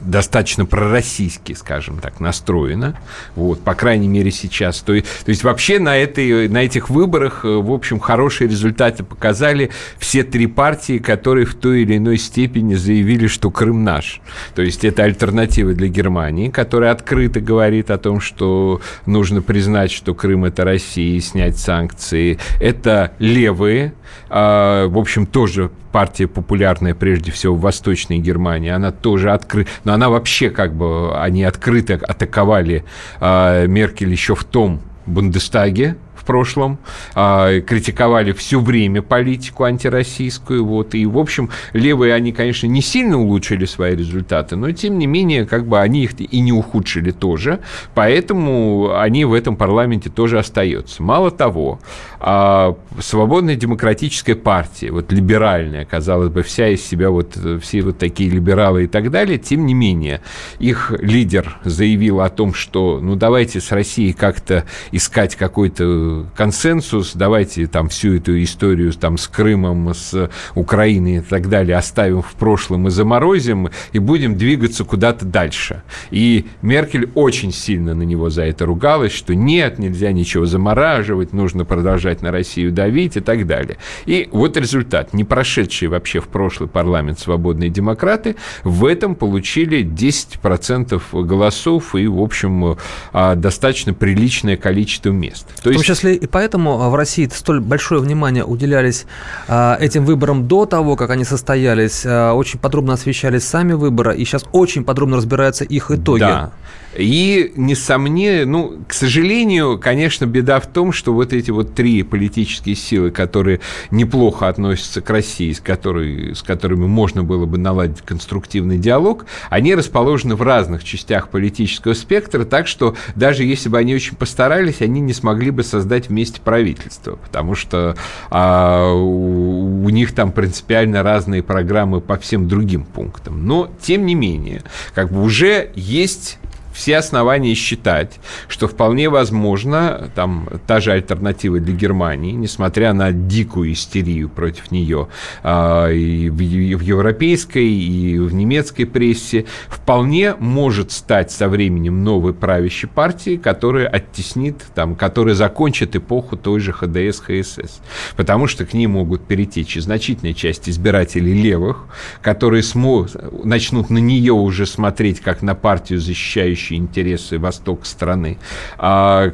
достаточно 0.00 0.66
пророссийски, 0.66 1.52
скажем 1.54 1.98
так, 1.98 2.20
настроена. 2.20 2.98
Вот, 3.34 3.60
по 3.62 3.74
крайней 3.74 4.08
мере, 4.08 4.30
сейчас. 4.30 4.80
То, 4.80 5.00
то 5.00 5.28
есть 5.28 5.44
вообще 5.44 5.78
на, 5.78 5.96
этой, 5.96 6.48
на 6.48 6.58
этих 6.58 6.90
выборах, 6.90 7.44
э, 7.44 7.48
в 7.48 7.72
общем, 7.72 7.98
хорошие 7.98 8.48
результаты 8.48 9.04
показали 9.04 9.70
все 9.98 10.22
три 10.22 10.46
партии, 10.46 10.98
которые 10.98 11.46
в 11.46 11.54
той 11.54 11.82
или 11.82 11.96
иной 11.96 12.18
степени 12.18 12.74
заявили, 12.74 13.26
что 13.26 13.50
Крым 13.50 13.84
наш. 13.84 14.20
То 14.54 14.62
есть 14.62 14.84
это 14.84 15.04
альтернатива 15.04 15.72
для 15.72 15.88
Германии, 15.88 16.50
которая 16.50 16.92
открыто 16.92 17.40
говорит 17.40 17.90
о 17.90 17.98
том, 17.98 18.20
что 18.20 18.80
нужно 19.06 19.42
признать, 19.42 19.90
что 19.90 20.14
Крым 20.14 20.44
это 20.44 20.64
Россия 20.64 21.16
и 21.16 21.20
снять 21.20 21.58
санкции. 21.58 22.38
Это 22.60 23.12
левые, 23.18 23.94
а, 24.28 24.86
в 24.88 24.98
общем, 24.98 25.26
тоже 25.26 25.70
партия 25.96 26.26
популярная 26.26 26.94
прежде 26.94 27.32
всего 27.32 27.54
в 27.54 27.62
Восточной 27.62 28.18
Германии, 28.18 28.68
она 28.68 28.92
тоже 28.92 29.32
открыта, 29.32 29.70
но 29.84 29.94
она 29.94 30.10
вообще 30.10 30.50
как 30.50 30.74
бы, 30.74 31.18
они 31.18 31.42
открыто 31.42 31.94
атаковали 31.94 32.84
э, 33.18 33.66
Меркель 33.66 34.10
еще 34.10 34.34
в 34.34 34.44
том 34.44 34.82
Бундестаге, 35.06 35.96
прошлом, 36.26 36.78
а, 37.14 37.60
критиковали 37.60 38.32
все 38.32 38.60
время 38.60 39.00
политику 39.00 39.64
антироссийскую. 39.64 40.64
Вот, 40.64 40.94
и, 40.94 41.06
в 41.06 41.18
общем, 41.18 41.50
левые, 41.72 42.12
они, 42.12 42.32
конечно, 42.32 42.66
не 42.66 42.82
сильно 42.82 43.18
улучшили 43.18 43.64
свои 43.64 43.96
результаты, 43.96 44.56
но, 44.56 44.70
тем 44.72 44.98
не 44.98 45.06
менее, 45.06 45.46
как 45.46 45.66
бы 45.66 45.80
они 45.80 46.04
их 46.04 46.20
и 46.20 46.40
не 46.40 46.52
ухудшили 46.52 47.12
тоже, 47.12 47.60
поэтому 47.94 48.94
они 48.98 49.24
в 49.24 49.32
этом 49.32 49.56
парламенте 49.56 50.10
тоже 50.10 50.38
остаются. 50.38 51.02
Мало 51.02 51.30
того, 51.30 51.78
а, 52.18 52.76
свободная 53.00 53.56
демократическая 53.56 54.34
партия, 54.34 54.90
вот 54.90 55.12
либеральная, 55.12 55.84
казалось 55.84 56.30
бы, 56.30 56.42
вся 56.42 56.68
из 56.68 56.84
себя 56.84 57.10
вот 57.10 57.38
все 57.62 57.82
вот 57.82 57.98
такие 57.98 58.30
либералы 58.30 58.84
и 58.84 58.86
так 58.86 59.10
далее, 59.10 59.38
тем 59.38 59.66
не 59.66 59.74
менее, 59.74 60.20
их 60.58 60.92
лидер 60.98 61.58
заявил 61.64 62.20
о 62.20 62.28
том, 62.28 62.52
что 62.52 63.00
ну 63.00 63.14
давайте 63.14 63.60
с 63.60 63.70
Россией 63.72 64.12
как-то 64.12 64.64
искать 64.90 65.36
какой-то 65.36 65.84
э, 65.84 66.15
консенсус, 66.34 67.12
давайте 67.14 67.66
там 67.66 67.88
всю 67.88 68.16
эту 68.16 68.42
историю 68.42 68.92
там 68.92 69.18
с 69.18 69.28
Крымом, 69.28 69.92
с 69.94 70.30
Украиной 70.54 71.16
и 71.16 71.20
так 71.20 71.48
далее 71.48 71.76
оставим 71.76 72.22
в 72.22 72.32
прошлом 72.34 72.88
и 72.88 72.90
заморозим, 72.90 73.68
и 73.92 73.98
будем 73.98 74.36
двигаться 74.36 74.84
куда-то 74.84 75.24
дальше. 75.24 75.82
И 76.10 76.46
Меркель 76.62 77.10
очень 77.14 77.52
сильно 77.52 77.94
на 77.94 78.02
него 78.02 78.30
за 78.30 78.44
это 78.44 78.66
ругалась, 78.66 79.12
что 79.12 79.34
нет, 79.34 79.78
нельзя 79.78 80.12
ничего 80.12 80.46
замораживать, 80.46 81.32
нужно 81.32 81.64
продолжать 81.64 82.22
на 82.22 82.30
Россию 82.30 82.72
давить 82.72 83.16
и 83.16 83.20
так 83.20 83.46
далее. 83.46 83.78
И 84.06 84.28
вот 84.32 84.56
результат. 84.56 85.12
Не 85.12 85.24
прошедшие 85.24 85.88
вообще 85.88 86.20
в 86.20 86.28
прошлый 86.28 86.68
парламент 86.68 87.18
свободные 87.18 87.70
демократы 87.70 88.36
в 88.64 88.84
этом 88.84 89.14
получили 89.14 89.84
10% 89.84 91.24
голосов 91.24 91.94
и, 91.94 92.06
в 92.06 92.20
общем, 92.20 92.76
а, 93.12 93.34
достаточно 93.34 93.92
приличное 93.94 94.56
количество 94.56 95.10
мест. 95.10 95.46
То 95.56 95.60
в 95.60 95.62
том 95.64 95.72
есть... 95.72 95.84
числе 95.84 96.05
и 96.14 96.26
поэтому 96.26 96.82
а, 96.82 96.88
в 96.88 96.94
России 96.94 97.28
столь 97.32 97.60
большое 97.60 98.00
внимание 98.00 98.44
уделялись 98.44 99.06
а, 99.48 99.76
этим 99.80 100.04
выборам 100.04 100.46
до 100.48 100.66
того, 100.66 100.96
как 100.96 101.10
они 101.10 101.24
состоялись. 101.24 102.04
Очень 102.06 102.58
подробно 102.58 102.94
освещались 102.94 103.44
сами 103.44 103.72
выборы, 103.72 104.16
и 104.16 104.24
сейчас 104.24 104.44
очень 104.52 104.84
подробно 104.84 105.16
разбираются 105.16 105.64
их 105.64 105.90
итоги. 105.90 106.20
Да. 106.20 106.50
И, 106.98 107.52
несомненно, 107.56 108.46
ну, 108.46 108.78
к 108.88 108.92
сожалению, 108.92 109.78
конечно, 109.78 110.24
беда 110.26 110.60
в 110.60 110.66
том, 110.66 110.92
что 110.92 111.12
вот 111.12 111.32
эти 111.32 111.50
вот 111.50 111.74
три 111.74 112.02
политические 112.02 112.74
силы, 112.74 113.10
которые 113.10 113.60
неплохо 113.90 114.48
относятся 114.48 115.00
к 115.00 115.10
России, 115.10 115.52
с, 115.52 115.60
которой, 115.60 116.34
с 116.34 116.42
которыми 116.42 116.86
можно 116.86 117.22
было 117.22 117.46
бы 117.46 117.58
наладить 117.58 118.02
конструктивный 118.02 118.78
диалог, 118.78 119.26
они 119.50 119.74
расположены 119.74 120.36
в 120.36 120.42
разных 120.42 120.84
частях 120.84 121.28
политического 121.28 121.94
спектра, 121.94 122.44
так 122.44 122.66
что 122.66 122.96
даже 123.14 123.44
если 123.44 123.68
бы 123.68 123.78
они 123.78 123.94
очень 123.94 124.16
постарались, 124.16 124.80
они 124.80 125.00
не 125.00 125.12
смогли 125.12 125.50
бы 125.50 125.62
создать 125.62 126.08
вместе 126.08 126.40
правительство, 126.40 127.16
потому 127.16 127.54
что 127.54 127.96
а, 128.30 128.92
у, 128.92 129.84
у 129.84 129.88
них 129.90 130.14
там 130.14 130.32
принципиально 130.32 131.02
разные 131.02 131.42
программы 131.42 132.00
по 132.00 132.16
всем 132.16 132.48
другим 132.48 132.84
пунктам. 132.84 133.46
Но, 133.46 133.70
тем 133.80 134.06
не 134.06 134.14
менее, 134.14 134.62
как 134.94 135.12
бы 135.12 135.22
уже 135.22 135.70
есть 135.74 136.38
все 136.76 136.98
основания 136.98 137.54
считать, 137.54 138.20
что 138.48 138.68
вполне 138.68 139.08
возможно, 139.08 140.10
там, 140.14 140.46
та 140.66 140.80
же 140.80 140.92
альтернатива 140.92 141.58
для 141.58 141.74
Германии, 141.74 142.32
несмотря 142.32 142.92
на 142.92 143.12
дикую 143.12 143.72
истерию 143.72 144.28
против 144.28 144.70
нее 144.70 145.08
э, 145.42 145.94
и, 145.94 146.28
в, 146.28 146.40
и 146.40 146.74
в 146.74 146.82
европейской, 146.82 147.66
и 147.66 148.18
в 148.18 148.34
немецкой 148.34 148.84
прессе, 148.84 149.46
вполне 149.68 150.34
может 150.34 150.92
стать 150.92 151.30
со 151.30 151.48
временем 151.48 152.04
новой 152.04 152.34
правящей 152.34 152.90
партией, 152.90 153.38
которая 153.38 153.88
оттеснит, 153.88 154.62
там, 154.74 154.96
которая 154.96 155.34
закончит 155.34 155.96
эпоху 155.96 156.36
той 156.36 156.60
же 156.60 156.72
ХДС, 156.72 157.20
ХСС. 157.20 157.80
Потому 158.16 158.48
что 158.48 158.66
к 158.66 158.74
ней 158.74 158.86
могут 158.86 159.26
перетечь 159.26 159.76
значительная 159.76 160.34
часть 160.34 160.68
избирателей 160.68 161.32
левых, 161.32 161.86
которые 162.20 162.62
смо... 162.62 163.06
начнут 163.44 163.88
на 163.88 163.98
нее 163.98 164.34
уже 164.34 164.66
смотреть 164.66 165.20
как 165.20 165.40
на 165.40 165.54
партию, 165.54 166.00
защищающую 166.00 166.65
общие 166.66 166.78
интересы 166.78 167.38
восток 167.38 167.86
страны, 167.86 168.38
а 168.76 169.32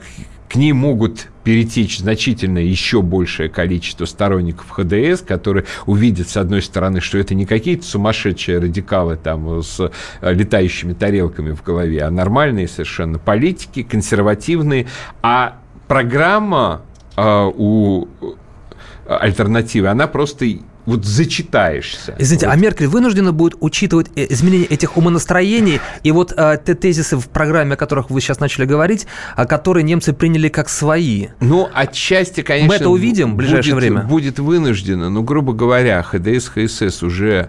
к 0.49 0.55
ней 0.57 0.73
могут 0.73 1.29
перетечь 1.45 1.99
значительно 1.99 2.59
еще 2.59 3.01
большее 3.01 3.49
количество 3.49 4.05
сторонников 4.05 4.71
ХДС, 4.71 5.23
которые 5.23 5.65
увидят, 5.87 6.29
с 6.29 6.37
одной 6.37 6.61
стороны, 6.61 7.01
что 7.01 7.17
это 7.17 7.35
не 7.35 7.47
какие-то 7.47 7.85
сумасшедшие 7.85 8.59
радикалы 8.59 9.17
там 9.17 9.63
с 9.63 9.81
э, 9.81 10.35
летающими 10.35 10.93
тарелками 10.93 11.53
в 11.53 11.63
голове, 11.63 12.03
а 12.03 12.11
нормальные 12.11 12.69
совершенно 12.69 13.19
политики, 13.19 13.83
консервативные, 13.83 14.89
а 15.23 15.59
программа 15.89 16.83
э, 17.17 17.51
у 17.57 18.09
э, 18.21 18.27
альтернативы, 19.07 19.89
она 19.89 20.07
просто 20.07 20.47
вот 20.87 21.05
зачитаешься. 21.05 22.15
Извините, 22.19 22.47
вот. 22.47 22.53
а 22.53 22.57
Меркель 22.57 22.87
вынуждена 22.87 23.33
будет 23.33 23.55
учитывать 23.61 24.09
э, 24.17 24.27
изменение 24.31 24.67
этих 24.67 24.97
умонастроений 24.97 25.81
и 26.03 26.11
вот 26.11 26.33
э, 26.37 26.59
те 26.65 26.75
тезисы 26.75 27.17
в 27.17 27.29
программе, 27.29 27.75
о 27.75 27.77
которых 27.77 28.11
вы 28.11 28.21
сейчас 28.21 28.41
начали 28.41 28.65
говорить, 28.65 29.07
а, 29.37 29.47
которые 29.47 29.85
немцы 29.85 30.13
приняли 30.13 30.49
как 30.49 30.69
свои. 30.69 31.29
Ну, 31.41 31.69
отчасти, 31.73 32.43
конечно... 32.43 32.69
Мы 32.69 32.75
это 32.75 32.89
увидим 32.89 33.35
в 33.35 33.37
ближайшее 33.37 33.75
будет, 33.75 33.85
время. 33.85 34.03
Будет 34.03 34.39
вынуждено, 34.39 35.09
но, 35.09 35.23
грубо 35.23 35.53
говоря, 35.53 36.03
ХДС, 36.03 36.49
ХСС 36.49 37.03
уже 37.03 37.49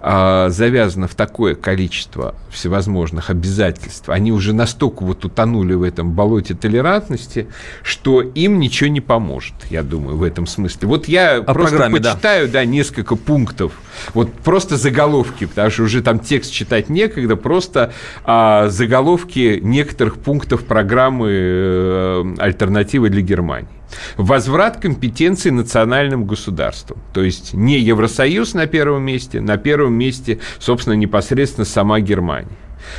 э, 0.00 0.46
завязано 0.48 1.08
в 1.08 1.14
такое 1.14 1.54
количество 1.54 2.34
всевозможных 2.50 3.30
обязательств. 3.30 4.08
Они 4.08 4.32
уже 4.32 4.54
настолько 4.54 5.04
вот 5.04 5.24
утонули 5.24 5.74
в 5.74 5.82
этом 5.82 6.12
болоте 6.12 6.54
толерантности, 6.54 7.48
что 7.82 8.22
им 8.22 8.58
ничего 8.58 8.88
не 8.88 9.00
поможет, 9.00 9.54
я 9.68 9.82
думаю, 9.82 10.16
в 10.16 10.22
этом 10.22 10.46
смысле. 10.46 10.88
Вот 10.88 11.08
я 11.08 11.36
о 11.36 11.54
просто 11.54 11.90
почитаю, 11.90 12.46
да, 12.46 12.52
да 12.52 12.69
несколько 12.70 13.16
пунктов. 13.16 13.72
Вот 14.14 14.32
просто 14.32 14.76
заголовки, 14.76 15.46
потому 15.46 15.70
что 15.70 15.82
уже 15.82 16.02
там 16.02 16.18
текст 16.18 16.52
читать 16.52 16.88
некогда, 16.88 17.36
просто 17.36 17.92
а, 18.24 18.68
заголовки 18.68 19.58
некоторых 19.62 20.18
пунктов 20.18 20.64
программы 20.64 21.28
э, 21.30 22.34
«Альтернативы 22.38 23.10
для 23.10 23.22
Германии». 23.22 23.68
Возврат 24.16 24.76
компетенций 24.78 25.50
национальным 25.50 26.24
государствам. 26.24 26.98
То 27.12 27.22
есть 27.22 27.54
не 27.54 27.78
Евросоюз 27.78 28.54
на 28.54 28.66
первом 28.66 29.02
месте, 29.02 29.40
на 29.40 29.56
первом 29.56 29.94
месте, 29.94 30.38
собственно, 30.58 30.94
непосредственно 30.94 31.64
сама 31.64 32.00
Германия. 32.00 32.48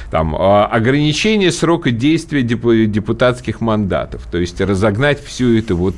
Там, 0.09 0.35
а, 0.35 0.65
ограничение 0.65 1.51
срока 1.51 1.91
действия 1.91 2.43
депутатских 2.43 3.61
мандатов, 3.61 4.27
то 4.31 4.37
есть 4.37 4.59
разогнать 4.61 5.23
всю 5.23 5.57
эту 5.57 5.77
вот 5.77 5.95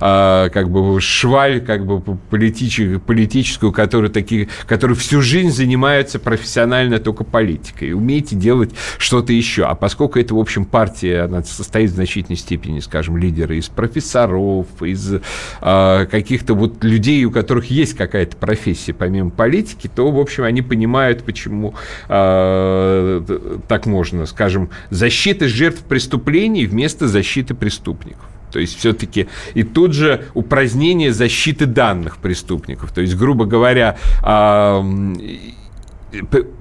а, 0.00 0.48
как 0.48 0.70
бы 0.70 1.00
шваль 1.00 1.60
как 1.60 1.86
бы 1.86 2.00
политическую, 2.00 3.00
политическую 3.00 3.72
которая, 3.72 4.10
такие, 4.10 4.48
которые 4.66 4.96
всю 4.96 5.20
жизнь 5.20 5.50
занимаются 5.50 6.18
профессионально 6.18 6.98
только 6.98 7.24
политикой. 7.24 7.92
Умеете 7.92 8.36
делать 8.36 8.70
что-то 8.98 9.32
еще. 9.32 9.64
А 9.64 9.74
поскольку 9.74 10.18
это, 10.18 10.34
в 10.34 10.38
общем, 10.38 10.64
партия, 10.64 11.22
она 11.22 11.42
состоит 11.42 11.90
в 11.90 11.94
значительной 11.94 12.36
степени, 12.36 12.80
скажем, 12.80 13.16
лидеры 13.16 13.58
из 13.58 13.68
профессоров, 13.68 14.66
из 14.80 15.14
э, 15.14 16.06
каких-то 16.10 16.54
вот 16.54 16.82
людей, 16.84 17.24
у 17.24 17.30
которых 17.30 17.70
есть 17.70 17.94
какая-то 17.94 18.36
профессия 18.36 18.92
помимо 18.92 19.30
политики, 19.30 19.90
то, 19.94 20.10
в 20.10 20.18
общем, 20.18 20.44
они 20.44 20.62
понимают, 20.62 21.24
почему 21.24 21.74
э, 22.08 23.19
так 23.68 23.86
можно, 23.86 24.26
скажем, 24.26 24.70
защиты 24.90 25.48
жертв 25.48 25.84
преступлений 25.84 26.66
вместо 26.66 27.08
защиты 27.08 27.54
преступников. 27.54 28.24
То 28.52 28.58
есть 28.58 28.78
все-таки 28.78 29.28
и 29.54 29.62
тут 29.62 29.94
же 29.94 30.24
упразднение 30.34 31.12
защиты 31.12 31.66
данных 31.66 32.18
преступников. 32.18 32.92
То 32.92 33.00
есть, 33.00 33.16
грубо 33.16 33.44
говоря, 33.44 33.96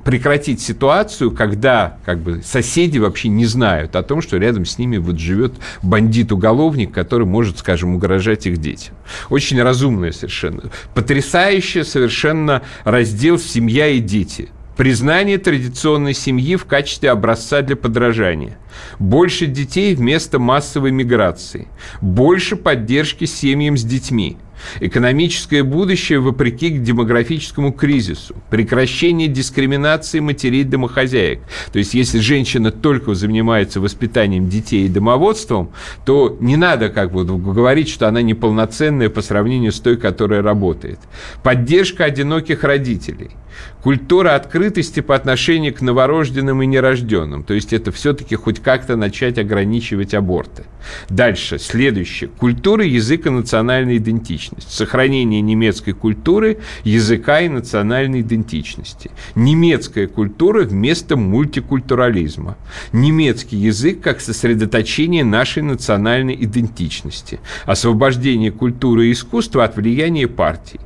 прекратить 0.03 0.61
ситуацию, 0.61 1.31
когда 1.31 1.97
как 2.05 2.19
бы, 2.19 2.43
соседи 2.43 2.99
вообще 2.99 3.29
не 3.29 3.45
знают 3.45 3.95
о 3.95 4.03
том, 4.03 4.21
что 4.21 4.37
рядом 4.37 4.65
с 4.65 4.77
ними 4.77 4.97
вот 4.97 5.17
живет 5.17 5.53
бандит-уголовник, 5.81 6.91
который 6.91 7.25
может, 7.25 7.57
скажем, 7.57 7.95
угрожать 7.95 8.45
их 8.45 8.57
детям. 8.57 8.93
Очень 9.29 9.61
разумное 9.61 10.11
совершенно. 10.11 10.63
Потрясающее 10.93 11.83
совершенно 11.83 12.61
раздел 12.83 13.39
«Семья 13.39 13.87
и 13.87 13.99
дети» 13.99 14.49
Признание 14.79 15.37
традиционной 15.37 16.13
семьи 16.13 16.55
в 16.55 16.63
качестве 16.63 17.11
образца 17.11 17.61
для 17.61 17.75
подражания. 17.75 18.57
Больше 18.99 19.45
детей 19.45 19.95
вместо 19.95 20.39
массовой 20.39 20.91
миграции. 20.91 21.67
Больше 22.01 22.55
поддержки 22.55 23.25
семьям 23.25 23.77
с 23.77 23.83
детьми. 23.83 24.37
Экономическое 24.79 25.63
будущее 25.63 26.19
вопреки 26.19 26.69
демографическому 26.69 27.71
кризису. 27.71 28.35
Прекращение 28.49 29.27
дискриминации 29.27 30.19
матерей-домохозяек. 30.19 31.39
То 31.71 31.79
есть, 31.79 31.93
если 31.93 32.19
женщина 32.19 32.71
только 32.71 33.13
занимается 33.13 33.79
воспитанием 33.79 34.49
детей 34.49 34.85
и 34.85 34.89
домоводством, 34.89 35.71
то 36.05 36.37
не 36.39 36.57
надо 36.57 36.89
как 36.89 37.11
бы 37.11 37.25
говорить, 37.25 37.89
что 37.89 38.07
она 38.07 38.21
неполноценная 38.21 39.09
по 39.09 39.21
сравнению 39.21 39.71
с 39.71 39.79
той, 39.79 39.97
которая 39.97 40.41
работает. 40.41 40.99
Поддержка 41.43 42.05
одиноких 42.05 42.63
родителей– 42.63 43.31
Культура 43.81 44.35
открытости 44.35 44.99
по 44.99 45.15
отношению 45.15 45.73
к 45.73 45.81
новорожденным 45.81 46.61
и 46.61 46.65
нерожденным. 46.65 47.43
То 47.43 47.53
есть 47.53 47.71
это 47.71 47.91
все-таки 47.91 48.35
хоть 48.35 48.59
как-то 48.69 48.95
начать 48.95 49.39
ограничивать 49.39 50.13
аборты. 50.13 50.63
Дальше, 51.09 51.57
следующее. 51.57 52.29
Культура, 52.29 52.85
язык 52.85 53.25
и 53.25 53.31
национальная 53.31 53.97
идентичность. 53.97 54.71
Сохранение 54.71 55.41
немецкой 55.41 55.93
культуры, 55.93 56.59
языка 56.83 57.41
и 57.41 57.49
национальной 57.49 58.21
идентичности. 58.21 59.09
Немецкая 59.33 60.05
культура 60.05 60.65
вместо 60.65 61.17
мультикультурализма. 61.17 62.57
Немецкий 62.93 63.57
язык 63.57 64.01
как 64.01 64.21
сосредоточение 64.21 65.23
нашей 65.23 65.63
национальной 65.63 66.35
идентичности. 66.35 67.39
Освобождение 67.65 68.51
культуры 68.51 69.07
и 69.07 69.13
искусства 69.13 69.63
от 69.63 69.77
влияния 69.77 70.27
партий. 70.27 70.79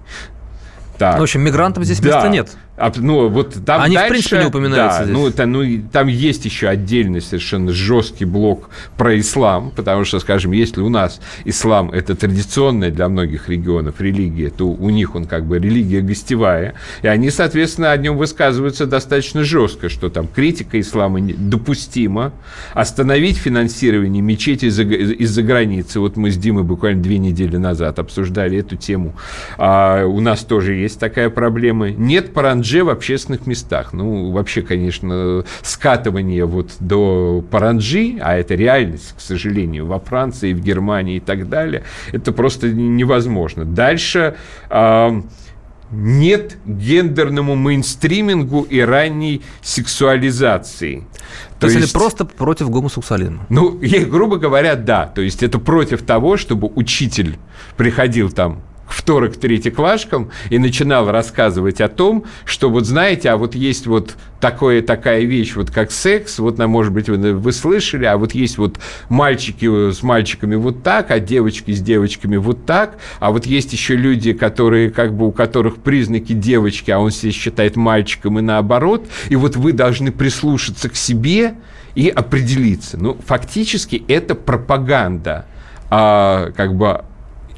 Так. 0.97 1.15
Ну, 1.15 1.19
в 1.19 1.23
общем, 1.23 1.41
мигрантам 1.41 1.83
здесь 1.83 1.99
да. 1.99 2.07
места 2.07 2.29
нет. 2.29 2.55
Ну, 2.95 3.29
вот 3.29 3.55
там 3.65 3.81
Они, 3.81 3.95
дальше, 3.95 4.07
в 4.07 4.11
принципе, 4.11 4.39
не 4.39 4.45
упоминаются 4.47 4.99
да, 4.99 5.05
здесь. 5.05 5.15
Ну, 5.15 5.27
это, 5.27 5.45
ну, 5.45 5.63
там 5.91 6.07
есть 6.07 6.45
еще 6.45 6.67
отдельный 6.67 7.21
совершенно 7.21 7.71
жесткий 7.71 8.25
блок 8.25 8.69
про 8.97 9.19
ислам, 9.19 9.71
потому 9.75 10.05
что, 10.05 10.19
скажем, 10.19 10.53
если 10.53 10.81
у 10.81 10.89
нас 10.89 11.21
ислам– 11.45 11.91
это 11.93 12.15
традиционная 12.15 12.89
для 12.89 13.09
многих 13.09 13.47
регионов 13.47 14.01
религия, 14.01 14.49
то 14.49 14.67
у 14.67 14.89
них 14.89 15.13
он 15.13 15.25
как 15.25 15.45
бы 15.45 15.59
религия 15.59 16.01
гостевая, 16.01 16.73
и 17.03 17.07
они, 17.07 17.29
соответственно, 17.29 17.91
о 17.91 17.97
нем 17.97 18.17
высказываются 18.17 18.87
достаточно 18.87 19.43
жестко, 19.43 19.87
что 19.89 20.09
там 20.09 20.27
критика 20.27 20.79
ислама 20.79 21.21
допустима, 21.21 22.33
остановить 22.73 23.37
финансирование 23.37 24.23
мечетей 24.23 24.69
из-за, 24.69 24.83
из-за 24.83 25.43
границы. 25.43 25.99
Вот 25.99 26.17
мы 26.17 26.31
с 26.31 26.37
Димой 26.37 26.63
буквально 26.63 27.03
две 27.03 27.19
недели 27.19 27.57
назад 27.57 27.99
обсуждали 27.99 28.57
эту 28.57 28.77
тему. 28.77 29.13
А, 29.57 30.05
у 30.05 30.19
нас 30.19 30.39
тоже 30.39 30.73
есть 30.73 30.99
такая 30.99 31.29
проблема. 31.29 31.91
Нет 31.91 32.33
паранджи 32.33 32.62
в 32.83 32.89
общественных 32.89 33.47
местах. 33.47 33.93
Ну, 33.93 34.31
вообще, 34.31 34.61
конечно, 34.61 35.43
скатывание 35.61 36.45
вот 36.45 36.71
до 36.79 37.43
паранджи, 37.49 38.17
а 38.21 38.35
это 38.35 38.55
реальность, 38.55 39.15
к 39.17 39.21
сожалению, 39.21 39.85
во 39.85 39.99
Франции, 39.99 40.53
в 40.53 40.61
Германии 40.61 41.17
и 41.17 41.19
так 41.19 41.49
далее, 41.49 41.83
это 42.11 42.31
просто 42.31 42.69
невозможно. 42.69 43.65
Дальше... 43.65 44.35
А, 44.69 45.21
нет 45.95 46.57
гендерному 46.65 47.55
мейнстримингу 47.55 48.63
и 48.63 48.79
ранней 48.79 49.43
сексуализации. 49.61 51.05
То, 51.59 51.61
То 51.61 51.67
есть, 51.67 51.79
есть 51.79 51.93
просто 51.93 52.25
против 52.25 52.69
гомосексуализма? 52.69 53.45
Ну, 53.49 53.79
грубо 54.09 54.37
говоря, 54.37 54.75
да. 54.75 55.05
То 55.05 55.21
есть 55.21 55.43
это 55.43 55.59
против 55.59 56.01
того, 56.01 56.35
чтобы 56.37 56.67
учитель 56.73 57.37
приходил 57.77 58.31
там 58.31 58.61
вторых 58.93 59.37
третьеклашкам 59.37 60.29
и 60.49 60.59
начинал 60.59 61.09
рассказывать 61.09 61.81
о 61.81 61.89
том, 61.89 62.25
что 62.45 62.69
вот 62.69 62.85
знаете, 62.85 63.29
а 63.29 63.37
вот 63.37 63.55
есть 63.55 63.87
вот 63.87 64.15
такое, 64.39 64.81
такая 64.81 65.21
вещь, 65.21 65.55
вот 65.55 65.71
как 65.71 65.91
секс, 65.91 66.37
вот, 66.37 66.59
может 66.59 66.93
быть, 66.93 67.09
вы, 67.09 67.33
вы 67.33 67.51
слышали, 67.51 68.05
а 68.05 68.17
вот 68.17 68.33
есть 68.33 68.57
вот 68.57 68.77
мальчики 69.09 69.91
с 69.91 70.03
мальчиками 70.03 70.55
вот 70.55 70.83
так, 70.83 71.11
а 71.11 71.19
девочки 71.19 71.71
с 71.71 71.81
девочками 71.81 72.37
вот 72.37 72.65
так, 72.65 72.97
а 73.19 73.31
вот 73.31 73.45
есть 73.45 73.73
еще 73.73 73.95
люди, 73.95 74.33
которые, 74.33 74.91
как 74.91 75.15
бы, 75.15 75.27
у 75.27 75.31
которых 75.31 75.77
признаки 75.77 76.33
девочки, 76.33 76.91
а 76.91 76.99
он 76.99 77.11
себя 77.11 77.31
считает 77.31 77.75
мальчиком 77.75 78.37
и 78.39 78.41
наоборот, 78.41 79.07
и 79.29 79.35
вот 79.35 79.55
вы 79.55 79.73
должны 79.73 80.11
прислушаться 80.11 80.89
к 80.89 80.95
себе 80.95 81.55
и 81.95 82.09
определиться. 82.09 82.97
Ну, 82.97 83.17
фактически 83.25 84.03
это 84.07 84.35
пропаганда, 84.35 85.45
а, 85.89 86.51
как 86.55 86.75
бы 86.75 87.05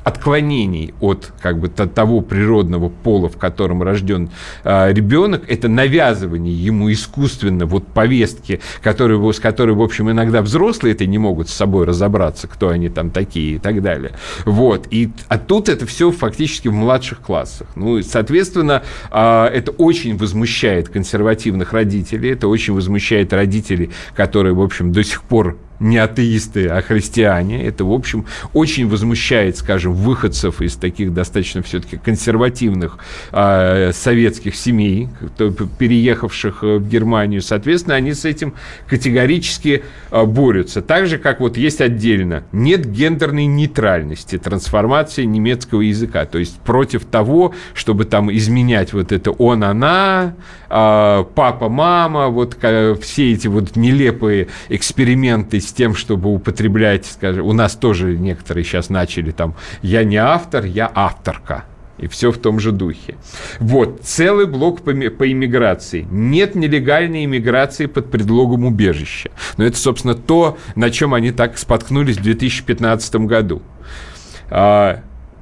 отклонений 0.05 0.93
от 1.01 1.33
как 1.41 1.59
бы 1.59 1.67
того 1.67 2.21
природного 2.21 2.89
пола, 2.89 3.27
в 3.27 3.37
котором 3.37 3.81
рожден 3.81 4.29
э, 4.63 4.93
ребенок, 4.93 5.43
это 5.47 5.67
навязывание 5.67 6.53
ему 6.53 6.91
искусственно 6.91 7.65
вот 7.65 7.87
повестки, 7.87 8.61
которые, 8.83 9.33
с 9.33 9.39
которой, 9.39 9.75
в 9.75 9.81
общем, 9.81 10.11
иногда 10.11 10.43
взрослые 10.43 10.93
это 10.93 11.07
не 11.07 11.17
могут 11.17 11.49
с 11.49 11.53
собой 11.53 11.85
разобраться, 11.85 12.47
кто 12.47 12.69
они 12.69 12.89
там 12.89 13.09
такие 13.09 13.55
и 13.55 13.57
так 13.57 13.81
далее. 13.81 14.11
Вот. 14.45 14.87
И, 14.91 15.09
а 15.27 15.39
тут 15.39 15.69
это 15.69 15.87
все 15.87 16.11
фактически 16.11 16.67
в 16.67 16.73
младших 16.73 17.21
классах. 17.21 17.67
Ну, 17.75 17.97
и, 17.97 18.03
соответственно, 18.03 18.83
э, 19.11 19.45
это 19.45 19.71
очень 19.71 20.17
возмущает 20.17 20.87
консервативных 20.87 21.73
родителей, 21.73 22.33
это 22.33 22.47
очень 22.47 22.75
возмущает 22.75 23.33
родителей, 23.33 23.89
которые, 24.15 24.53
в 24.53 24.61
общем, 24.61 24.91
до 24.91 25.03
сих 25.03 25.23
пор 25.23 25.57
не 25.79 25.97
атеисты, 25.97 26.67
а 26.67 26.81
христиане. 26.81 27.65
Это, 27.65 27.83
в 27.85 27.91
общем, 27.91 28.25
очень 28.53 28.87
возмущает, 28.87 29.57
скажем, 29.57 29.93
выходцев 29.93 30.61
из 30.61 30.75
таких 30.75 31.13
достаточно 31.13 31.61
все-таки 31.61 31.97
консервативных 31.97 32.97
э, 33.31 33.91
советских 33.93 34.55
семей, 34.55 35.09
переехавших 35.77 36.63
э, 36.63 36.77
в 36.77 36.87
Германию. 36.87 37.41
Соответственно, 37.41 37.95
они 37.95 38.13
с 38.13 38.25
этим 38.25 38.53
категорически 38.87 39.83
э, 40.11 40.25
борются. 40.25 40.81
Так 40.81 41.07
же, 41.07 41.17
как 41.17 41.39
вот 41.39 41.57
есть 41.57 41.81
отдельно, 41.81 42.43
нет 42.51 42.85
гендерной 42.85 43.45
нейтральности, 43.45 44.37
трансформации 44.37 45.23
немецкого 45.23 45.81
языка. 45.81 46.25
То 46.25 46.37
есть 46.37 46.59
против 46.61 47.05
того, 47.05 47.53
чтобы 47.73 48.05
там 48.05 48.33
изменять 48.33 48.93
вот 48.93 49.11
это 49.11 49.31
он-она, 49.31 50.35
э, 50.69 51.25
папа-мама, 51.35 52.27
вот 52.29 52.57
все 53.01 53.33
эти 53.33 53.47
вот 53.47 53.75
нелепые 53.75 54.47
эксперименты 54.69 55.59
с 55.65 55.73
тем, 55.73 55.95
чтобы 55.95 56.33
употреблять, 56.33 57.05
скажем, 57.05 57.45
у 57.45 57.53
нас 57.53 57.75
тоже 57.75 58.17
некоторые 58.17 58.63
сейчас 58.63 58.89
начали 58.89 59.31
там 59.31 59.55
«я 59.81 60.03
не 60.03 60.17
автор, 60.17 60.65
я 60.65 60.91
авторка». 60.93 61.65
И 61.97 62.07
все 62.07 62.31
в 62.31 62.37
том 62.37 62.59
же 62.59 62.73
духе. 62.73 63.15
Вот, 63.59 64.01
целый 64.03 64.47
блок 64.47 64.81
по, 64.81 64.91
по 64.91 65.31
иммиграции. 65.31 66.05
Нет 66.11 66.53
нелегальной 66.53 67.23
иммиграции 67.23 67.85
под 67.85 68.11
предлогом 68.11 68.65
убежища. 68.65 69.31
Но 69.57 69.63
это, 69.63 69.77
собственно, 69.77 70.13
то, 70.13 70.57
на 70.75 70.89
чем 70.89 71.13
они 71.13 71.31
так 71.31 71.57
споткнулись 71.57 72.17
в 72.17 72.21
2015 72.21 73.15
году. 73.15 73.61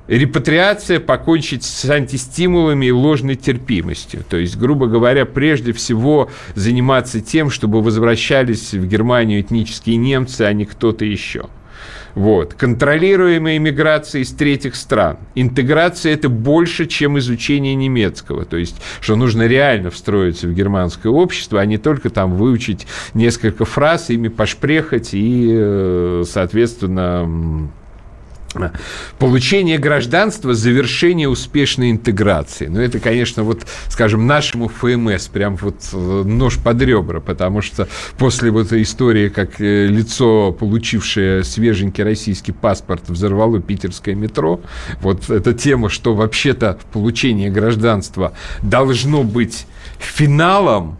Репатриация 0.08 1.00
покончить 1.00 1.64
с 1.64 1.90
антистимулами 1.90 2.88
и 2.88 2.92
ложной 2.92 3.36
терпимостью. 3.36 4.24
То 4.28 4.36
есть, 4.36 4.58
грубо 4.58 4.88
говоря, 4.88 5.26
прежде 5.26 5.72
всего 5.72 6.30
заниматься 6.56 7.22
тем, 7.22 7.50
чтобы 7.50 7.82
возвращались 7.82 8.74
в 8.74 8.86
Германию 8.86 9.40
этнические 9.40 9.96
немцы, 9.96 10.42
а 10.42 10.52
не 10.52 10.66
кто-то 10.66 11.06
еще. 11.06 11.46
Вот. 12.16 12.54
Контролируемая 12.54 13.58
иммиграция 13.58 14.22
из 14.22 14.32
третьих 14.32 14.76
стран. 14.76 15.18
Интеграция– 15.36 16.14
это 16.14 16.30
больше, 16.30 16.86
чем 16.86 17.18
изучение 17.18 17.74
немецкого. 17.74 18.46
То 18.46 18.58
есть, 18.58 18.76
что 19.00 19.16
нужно 19.16 19.48
реально 19.48 19.90
встроиться 19.90 20.48
в 20.48 20.54
германское 20.54 21.12
общество, 21.12 21.60
а 21.60 21.66
не 21.66 21.78
только 21.78 22.10
там 22.10 22.36
выучить 22.36 22.88
несколько 23.14 23.66
фраз, 23.66 24.10
ими 24.10 24.28
пошпрехать 24.28 25.14
и, 25.14 25.50
э, 25.52 26.24
соответственно, 26.28 27.72
Получение 29.20 29.78
гражданства, 29.78 30.54
завершение 30.54 31.30
успешной 31.30 31.92
интеграции. 31.92 32.68
Ну, 32.68 32.80
это, 32.80 33.00
конечно, 33.00 33.44
вот, 33.44 33.66
скажем, 33.90 34.28
нашему 34.28 34.68
ФМС 34.68 35.28
прям 35.28 35.56
вот 35.58 35.78
э, 35.94 36.24
нож 36.26 36.58
под 36.58 36.82
ребра, 36.82 37.20
потому 37.20 37.62
что 37.62 37.88
после 38.18 38.52
вот 38.52 38.72
истории, 38.74 39.30
как 39.30 39.60
э, 39.60 39.88
лицо, 39.88 40.52
получившее 40.52 41.44
свеженький 41.44 42.04
российский 42.04 42.52
паспорт, 42.52 43.04
взорвало 43.08 43.62
питерское 43.62 44.16
метро, 44.16 44.62
вот 45.02 45.30
эта 45.30 45.54
тема, 45.54 45.90
что 45.90 46.16
вообще-то 46.16 46.78
получение 46.92 47.50
гражданства 47.50 48.34
должно 48.62 49.24
быть 49.24 49.66
финалом 50.00 50.98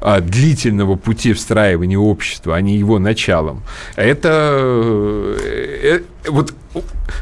длительного 0.00 0.96
пути 0.96 1.32
встраивания 1.32 1.98
общества, 1.98 2.56
а 2.56 2.60
не 2.60 2.76
его 2.76 2.98
началом. 2.98 3.62
Это 3.96 4.50
э, 4.52 6.00
э, 6.24 6.30
вот 6.30 6.54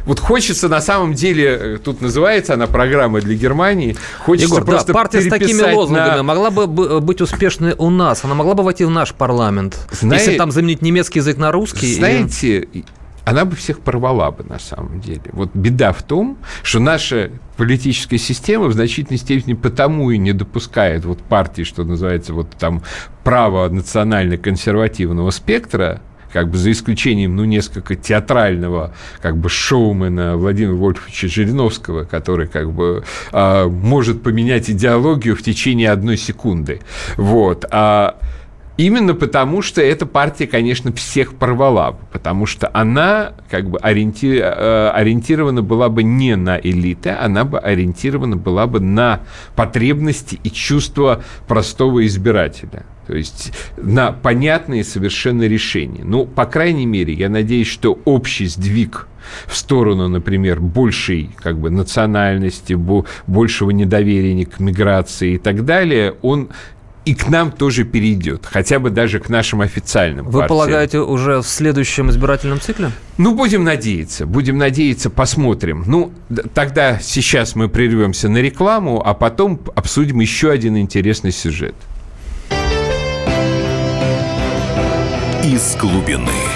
вот 0.05 0.21
хочется 0.21 0.69
на 0.69 0.81
самом 0.81 1.15
деле, 1.15 1.79
тут 1.83 2.01
называется 2.01 2.55
она 2.55 2.67
программа 2.67 3.21
для 3.21 3.35
Германии, 3.35 3.97
хочется 4.19 4.55
Егор, 4.55 4.65
просто 4.65 4.89
да, 4.89 4.95
партия 4.95 5.23
с 5.23 5.29
такими 5.29 5.73
лозунгами 5.75 6.17
на... 6.17 6.23
могла 6.23 6.51
бы 6.51 7.01
быть 7.01 7.21
успешной 7.21 7.75
у 7.79 7.91
нас, 7.91 8.25
она 8.25 8.35
могла 8.35 8.55
бы 8.55 8.62
войти 8.62 8.85
в 8.85 8.91
наш 8.91 9.15
парламент, 9.15 9.79
Знаете, 9.91 10.25
если 10.25 10.39
там 10.39 10.51
заменить 10.51 10.83
немецкий 10.83 11.21
язык 11.21 11.39
на 11.39 11.53
русский. 11.53 11.95
Знаете, 11.95 12.69
и 12.73 12.85
она 13.27 13.45
бы 13.45 13.57
всех 13.57 13.81
порвала 13.81 14.31
бы 14.31 14.45
на 14.45 14.61
самом 14.61 15.01
деле. 15.01 15.25
Вот 15.33 15.51
беда 15.53 15.93
в 15.93 16.03
том, 16.05 16.39
что 16.62 16.79
наша 16.79 17.33
политическая 17.57 18.19
система 18.19 18.67
в 18.67 18.73
значительной 18.73 19.19
степени 19.19 19.55
потому 19.55 20.12
и 20.12 20.17
не 20.17 20.33
допускает 20.33 21.05
вот 21.05 21.19
партии, 21.19 21.62
что 21.62 21.83
называется, 21.83 22.33
вот 22.33 22.51
там 22.51 22.83
право 23.25 23.69
национально-консервативного 23.69 25.31
спектра, 25.31 26.01
как 26.33 26.51
бы 26.51 26.57
за 26.57 26.71
исключением, 26.71 27.35
ну, 27.35 27.45
несколько 27.45 27.97
театрального, 27.97 28.95
как 29.21 29.37
бы, 29.37 29.49
шоумена 29.49 30.37
Владимира 30.37 30.77
Вольфовича 30.77 31.27
Жириновского, 31.27 32.05
который, 32.05 32.47
как 32.47 32.71
бы, 32.71 33.03
э, 33.33 33.65
может 33.67 34.23
поменять 34.23 34.71
идеологию 34.71 35.35
в 35.35 35.43
течение 35.43 35.91
одной 35.91 36.17
секунды. 36.17 36.81
Вот. 37.17 37.65
А 37.73 38.21
Именно 38.77 39.15
потому, 39.15 39.62
что 39.62 39.81
эта 39.81 40.05
партия, 40.05 40.47
конечно, 40.47 40.93
всех 40.93 41.35
порвала 41.35 41.97
потому 42.12 42.47
что 42.47 42.71
она 42.73 43.35
как 43.51 43.71
бы 43.71 43.79
ориенти... 43.79 44.41
Э, 44.43 44.91
ориентирована 44.91 45.62
была 45.62 45.89
бы 45.89 46.03
не 46.03 46.35
на 46.37 46.59
элиты, 46.59 47.11
она 47.11 47.45
бы 47.45 47.59
ориентирована 47.59 48.37
была 48.37 48.67
бы 48.67 48.81
на 48.81 49.21
потребности 49.55 50.41
и 50.43 50.51
чувства 50.51 51.23
простого 51.47 52.05
избирателя. 52.07 52.85
То 53.07 53.15
есть 53.15 53.53
на 53.77 54.12
понятные 54.12 54.83
совершенно 54.83 55.45
решения. 55.45 56.03
Ну, 56.05 56.27
по 56.27 56.47
крайней 56.47 56.87
мере, 56.87 57.12
я 57.12 57.29
надеюсь, 57.29 57.69
что 57.69 57.99
общий 58.05 58.47
сдвиг 58.47 59.07
в 59.47 59.57
сторону, 59.57 60.09
например, 60.09 60.61
большей 60.61 61.31
как 61.37 61.59
бы, 61.59 61.71
национальности, 61.71 62.77
большего 63.27 63.71
недоверия 63.71 64.45
к 64.47 64.59
миграции 64.61 65.35
и 65.35 65.39
так 65.39 65.65
далее, 65.65 66.15
он 66.23 66.49
и 67.07 67.14
к 67.14 67.29
нам 67.29 67.53
тоже 67.53 67.85
перейдет, 67.85 68.45
хотя 68.45 68.81
бы 68.81 68.90
даже 68.90 69.21
к 69.21 69.29
нашим 69.29 69.61
официальным 69.61 70.27
Вы 70.27 70.40
партиям. 70.40 70.49
полагаете, 70.49 70.99
уже 70.99 71.40
в 71.40 71.47
следующем 71.47 72.11
избирательном 72.11 72.61
цикле? 72.61 72.90
Ну, 73.16 73.33
будем 73.33 73.62
надеяться, 73.62 74.27
будем 74.27 74.59
надеяться, 74.59 75.09
посмотрим. 75.09 75.85
Ну, 75.87 76.12
тогда 76.53 76.99
сейчас 77.01 77.55
мы 77.55 77.69
прервемся 77.69 78.29
на 78.29 78.38
рекламу, 78.38 79.01
а 79.07 79.14
потом 79.14 79.61
обсудим 79.77 80.19
еще 80.19 80.51
один 80.51 80.77
интересный 80.77 81.31
сюжет. 81.31 81.77
Из 85.45 85.77
глубины. 85.77 86.56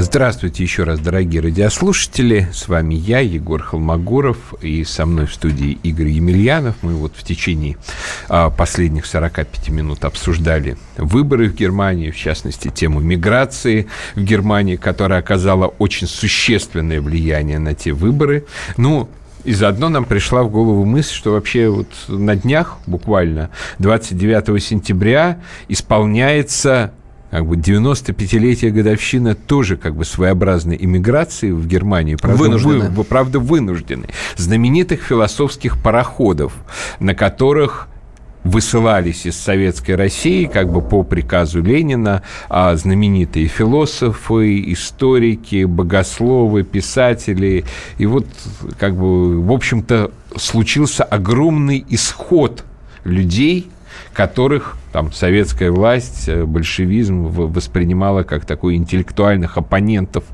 Здравствуйте 0.00 0.62
еще 0.62 0.84
раз, 0.84 1.00
дорогие 1.00 1.42
радиослушатели. 1.42 2.46
С 2.52 2.68
вами 2.68 2.94
я, 2.94 3.18
Егор 3.18 3.60
Холмогоров, 3.60 4.54
и 4.62 4.84
со 4.84 5.06
мной 5.06 5.26
в 5.26 5.34
студии 5.34 5.76
Игорь 5.82 6.10
Емельянов. 6.10 6.76
Мы 6.82 6.94
вот 6.94 7.14
в 7.16 7.24
течение 7.24 7.76
а, 8.28 8.48
последних 8.48 9.06
45 9.06 9.70
минут 9.70 10.04
обсуждали 10.04 10.76
выборы 10.96 11.48
в 11.48 11.56
Германии, 11.56 12.12
в 12.12 12.16
частности, 12.16 12.68
тему 12.68 13.00
миграции 13.00 13.88
в 14.14 14.22
Германии, 14.22 14.76
которая 14.76 15.18
оказала 15.18 15.66
очень 15.66 16.06
существенное 16.06 17.00
влияние 17.00 17.58
на 17.58 17.74
те 17.74 17.90
выборы. 17.90 18.46
Ну, 18.76 19.08
и 19.42 19.52
заодно 19.52 19.88
нам 19.88 20.04
пришла 20.04 20.44
в 20.44 20.50
голову 20.50 20.84
мысль, 20.84 21.12
что 21.12 21.32
вообще 21.32 21.68
вот 21.68 21.88
на 22.06 22.36
днях, 22.36 22.78
буквально 22.86 23.50
29 23.80 24.62
сентября, 24.62 25.40
исполняется 25.68 26.92
как 27.30 27.46
бы 27.46 27.56
95-летие 27.56 28.70
годовщина 28.70 29.34
тоже 29.34 29.76
как 29.76 29.94
бы 29.94 30.04
своеобразной 30.04 30.76
иммиграции 30.80 31.50
в 31.50 31.66
Германию. 31.66 32.18
Правда, 32.18 32.42
Вынужденной. 32.42 32.88
вы- 32.90 33.04
правда, 33.04 33.38
вынуждены. 33.38 34.06
Знаменитых 34.36 35.02
философских 35.02 35.82
пароходов, 35.82 36.52
на 37.00 37.14
которых 37.14 37.88
высылались 38.44 39.26
из 39.26 39.36
советской 39.36 39.94
России 39.96 40.46
как 40.46 40.72
бы 40.72 40.80
по 40.80 41.02
приказу 41.02 41.60
Ленина 41.60 42.22
а, 42.48 42.74
знаменитые 42.76 43.46
философы, 43.46 44.72
историки, 44.72 45.64
богословы, 45.64 46.62
писатели. 46.62 47.64
И 47.98 48.06
вот 48.06 48.26
как 48.78 48.96
бы, 48.96 49.42
в 49.42 49.52
общем-то, 49.52 50.12
случился 50.36 51.04
огромный 51.04 51.84
исход 51.90 52.64
людей, 53.04 53.68
которых 54.18 54.76
там 54.92 55.12
советская 55.12 55.70
власть, 55.70 56.28
э, 56.28 56.44
большевизм 56.44 57.28
воспринимала 57.28 58.24
как 58.24 58.44
такой 58.44 58.74
интеллектуальных 58.74 59.56
оппонентов 59.56 60.24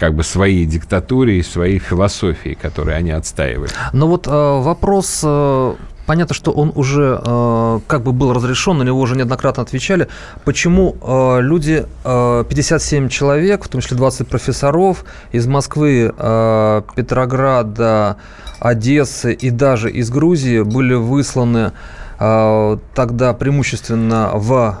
как 0.00 0.14
бы 0.14 0.22
своей 0.22 0.64
диктатуре 0.64 1.38
и 1.38 1.42
своей 1.42 1.78
философии, 1.78 2.56
которые 2.62 2.96
они 2.96 3.10
отстаивали. 3.10 3.70
Но 3.92 4.08
вот 4.08 4.26
э, 4.26 4.30
вопрос, 4.30 5.20
э, 5.22 5.74
понятно, 6.06 6.34
что 6.34 6.52
он 6.52 6.72
уже 6.74 7.20
э, 7.22 7.80
как 7.86 8.02
бы 8.02 8.12
был 8.12 8.32
разрешен, 8.32 8.78
на 8.78 8.82
него 8.82 8.98
уже 8.98 9.14
неоднократно 9.14 9.62
отвечали. 9.62 10.08
Почему 10.46 10.96
э, 11.02 11.42
люди, 11.42 11.84
э, 12.02 12.44
57 12.48 13.10
человек, 13.10 13.64
в 13.64 13.68
том 13.68 13.82
числе 13.82 13.98
20 13.98 14.26
профессоров 14.26 15.04
из 15.32 15.46
Москвы, 15.46 16.14
э, 16.16 16.82
Петрограда, 16.96 18.16
Одессы 18.58 19.34
и 19.34 19.50
даже 19.50 19.90
из 19.90 20.08
Грузии 20.08 20.62
были 20.62 20.94
высланы 20.94 21.72
тогда 22.18 23.34
преимущественно 23.34 24.30
в 24.34 24.80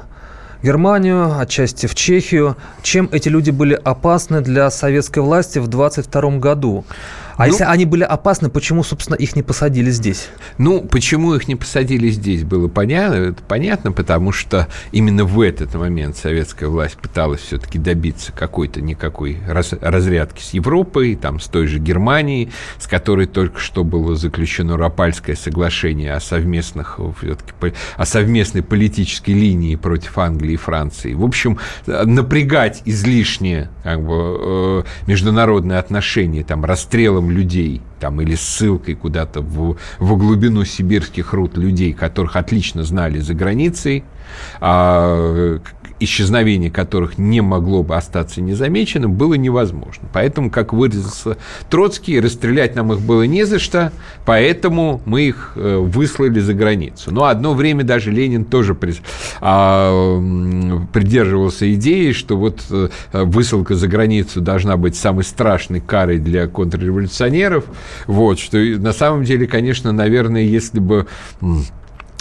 Германию, 0.62 1.38
отчасти 1.38 1.86
в 1.86 1.94
Чехию. 1.94 2.56
Чем 2.82 3.08
эти 3.12 3.28
люди 3.28 3.50
были 3.50 3.74
опасны 3.74 4.40
для 4.40 4.70
советской 4.70 5.18
власти 5.18 5.58
в 5.58 5.68
22 5.68 6.38
году? 6.38 6.84
А 7.36 7.46
Ну- 7.46 7.52
если 7.52 7.64
они 7.64 7.84
были 7.84 8.04
опасны, 8.04 8.48
почему, 8.48 8.84
собственно, 8.84 9.16
их 9.16 9.34
не 9.36 9.42
посадили 9.42 9.90
здесь? 9.90 10.28
Ну, 10.58 10.82
почему 10.82 11.34
их 11.34 11.48
не 11.48 11.56
посадили 11.56 12.08
здесь, 12.08 12.44
было 12.44 12.68
понятно. 12.68 13.14
Это 13.16 13.42
понятно, 13.42 13.92
потому 13.92 14.30
что 14.32 14.68
именно 14.92 15.24
в 15.24 15.40
этот 15.40 15.74
момент 15.74 16.16
советская 16.16 16.68
власть 16.68 16.96
пыталась 16.96 17.40
все-таки 17.40 17.78
добиться 17.78 18.32
какой-то 18.32 18.80
никакой 18.80 19.38
раз- 19.48 19.72
разрядки 19.80 20.40
с 20.42 20.50
Европой, 20.54 21.16
там, 21.16 21.40
с 21.40 21.46
той 21.46 21.66
же 21.66 21.78
Германией, 21.78 22.50
с 22.78 22.86
которой 22.86 23.26
только 23.26 23.58
что 23.58 23.84
было 23.84 24.14
заключено 24.14 24.76
Рапальское 24.76 25.36
соглашение 25.36 26.12
о 26.14 26.20
совместных, 26.20 26.98
о 27.00 28.04
совместной 28.06 28.62
политической 28.62 29.32
линии 29.32 29.76
против 29.76 30.18
Англии 30.18 30.54
и 30.54 30.56
Франции. 30.56 31.14
В 31.14 31.24
общем, 31.24 31.58
напрягать 31.86 32.82
излишне 32.84 33.70
как 33.82 34.02
бы, 34.04 34.38
э, 34.40 34.82
международные 35.06 35.78
отношения, 35.78 36.44
там, 36.44 36.64
расстрелом 36.64 37.23
людей, 37.30 37.80
там, 38.00 38.20
или 38.20 38.34
ссылкой 38.34 38.94
куда-то 38.94 39.40
в, 39.40 39.76
в 39.98 40.16
глубину 40.16 40.64
сибирских 40.64 41.32
руд 41.32 41.56
людей, 41.56 41.92
которых 41.92 42.36
отлично 42.36 42.84
знали 42.84 43.18
за 43.18 43.34
границей, 43.34 44.04
исчезновение 46.00 46.70
которых 46.70 47.18
не 47.18 47.40
могло 47.40 47.82
бы 47.82 47.96
остаться 47.96 48.40
незамеченным, 48.40 49.12
было 49.12 49.34
невозможно. 49.34 50.08
Поэтому, 50.12 50.50
как 50.50 50.72
выразился 50.72 51.36
Троцкий, 51.70 52.20
расстрелять 52.20 52.74
нам 52.74 52.92
их 52.92 53.00
было 53.00 53.22
не 53.22 53.44
за 53.44 53.58
что, 53.58 53.92
поэтому 54.24 55.00
мы 55.04 55.22
их 55.22 55.52
э, 55.56 55.76
выслали 55.76 56.40
за 56.40 56.54
границу. 56.54 57.12
Но 57.12 57.24
одно 57.24 57.54
время 57.54 57.84
даже 57.84 58.10
Ленин 58.10 58.44
тоже 58.44 58.76
а, 59.40 60.20
придерживался 60.92 61.72
идеи, 61.74 62.12
что 62.12 62.36
вот 62.36 62.62
э, 62.70 62.88
высылка 63.12 63.74
за 63.74 63.88
границу 63.88 64.40
должна 64.40 64.76
быть 64.76 64.96
самой 64.96 65.24
страшной 65.24 65.80
карой 65.80 66.18
для 66.18 66.48
контрреволюционеров. 66.48 67.64
Вот, 68.06 68.38
что 68.38 68.58
на 68.58 68.92
самом 68.92 69.24
деле, 69.24 69.46
конечно, 69.46 69.92
наверное, 69.92 70.42
если 70.42 70.80
бы 70.80 71.06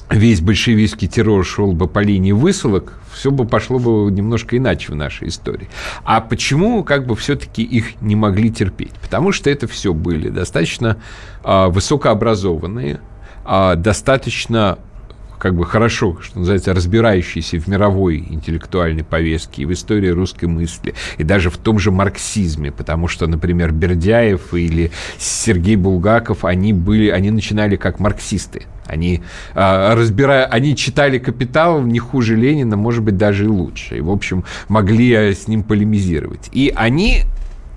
весь 0.10 0.42
большевистский 0.42 1.08
террор 1.08 1.46
шел 1.46 1.72
бы 1.74 1.88
по 1.88 2.00
линии 2.00 2.32
высылок, 2.32 3.00
все 3.14 3.32
бы 3.32 3.46
пошло 3.46 3.80
бы 3.80 4.12
немножко 4.12 4.58
иначе 4.58 4.92
в 4.92 4.96
нашей 4.96 5.30
истории. 5.30 5.70
А 6.04 6.22
почему 6.22 6.84
как 6.84 7.06
бы 7.06 7.16
все-таки 7.16 7.64
их 7.64 8.02
не 8.02 8.16
могли 8.16 8.52
терпеть? 8.52 8.94
Потому 9.02 9.32
что 9.32 9.50
это 9.50 9.68
все 9.68 9.94
были 9.94 10.30
достаточно 10.30 10.98
а, 11.44 11.70
высокообразованные, 11.70 13.00
а, 13.46 13.76
достаточно 13.76 14.80
как 15.44 15.56
бы 15.56 15.66
хорошо, 15.66 16.18
что 16.22 16.40
называется, 16.40 16.74
разбирающиеся 16.74 17.60
в 17.60 17.68
мировой 17.68 18.26
интеллектуальной 18.30 19.04
повестке 19.04 19.64
и 19.64 19.66
в 19.66 19.74
истории 19.74 20.08
русской 20.08 20.46
мысли, 20.46 20.94
и 21.18 21.24
даже 21.26 21.50
в 21.50 21.58
том 21.58 21.80
же 21.80 21.92
марксизме, 21.92 22.72
потому 22.72 23.10
что, 23.10 23.28
например, 23.28 23.74
Бердяев 23.74 24.54
или 24.54 24.92
Сергей 25.18 25.76
Булгаков, 25.76 26.46
они 26.46 26.72
были, 26.72 27.10
они 27.10 27.30
начинали 27.30 27.76
как 27.76 28.00
марксисты. 28.00 28.68
Они, 28.86 29.22
а, 29.54 29.96
разбирая, 29.96 30.46
они 30.46 30.78
читали 30.78 31.20
«Капитал» 31.20 31.82
не 31.82 32.00
хуже 32.00 32.38
Ленина, 32.38 32.78
может 32.78 33.04
быть, 33.04 33.18
даже 33.18 33.44
и 33.44 33.48
лучше. 33.48 33.98
И, 33.98 34.02
в 34.02 34.12
общем, 34.12 34.46
могли 34.70 35.12
э, 35.12 35.34
с 35.34 35.50
ним 35.50 35.64
полемизировать. 35.64 36.50
И 36.54 36.72
они 36.74 37.24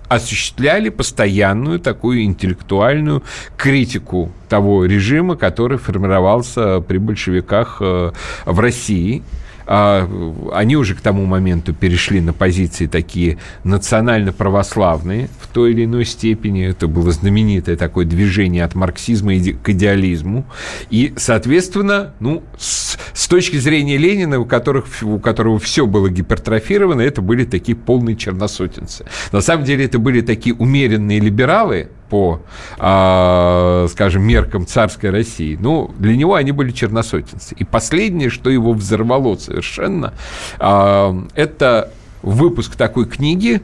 осуществляли 0.09 0.89
постоянную 0.89 1.81
такую 1.81 2.23
интеллектуальную 2.23 3.23
критику 3.57 4.31
того 4.49 4.85
режима, 4.85 5.37
который 5.37 5.79
формировался 5.79 6.81
при 6.81 6.99
большевиках 6.99 7.79
э, 7.81 8.13
в 8.45 8.61
России. 8.61 9.23
А, 9.67 10.09
Они 10.53 10.77
уже 10.77 10.95
к 10.95 11.01
тому 11.01 11.25
моменту 11.27 11.75
перешли 11.75 12.21
на 12.21 12.33
позиции 12.33 12.87
такие 12.87 13.39
национально-православные 13.65 15.29
в 15.41 15.49
той 15.49 15.73
или 15.73 15.85
иной 15.85 16.05
степени. 16.05 16.67
Это 16.67 16.87
было 16.87 17.11
знаменитое 17.11 17.77
такое 17.77 18.07
движение 18.07 18.65
от 18.65 18.75
марксизма 18.75 19.33
к 19.35 19.69
идеализму. 19.69 20.47
И, 20.91 21.15
соответственно, 21.17 22.15
ну, 22.21 22.45
с, 22.59 22.97
с 23.13 23.27
точки 23.27 23.57
зрения 23.57 23.97
Ленина, 23.97 24.39
у, 24.39 24.45
которых, 24.45 24.87
у 25.03 25.19
которого 25.19 25.59
все 25.59 25.87
было 25.87 26.09
гипертрофировано, 26.09 27.01
это 27.01 27.21
были 27.21 27.45
такие 27.45 27.77
полные 27.77 28.17
черносотенцы. 28.17 29.05
На 29.33 29.41
самом 29.41 29.65
деле 29.65 29.85
это 29.85 29.99
были 29.99 30.21
такие 30.21 30.55
умеренные 30.55 31.19
либералы, 31.19 31.89
по, 32.09 32.41
а, 32.79 33.87
скажем, 33.91 34.23
меркам 34.23 34.67
царской 34.67 35.11
России. 35.11 35.57
Ну, 35.61 35.91
для 35.99 36.17
него 36.17 36.35
они 36.35 36.53
были 36.53 36.71
черносотенцы. 36.71 37.55
И 37.57 37.65
последнее, 37.65 38.31
что 38.31 38.51
его 38.51 38.73
взорвало 38.73 39.37
совершенно, 39.37 40.15
а, 40.59 41.17
это 41.35 41.93
выпуск 42.23 42.77
такой 42.77 43.07
книги, 43.07 43.63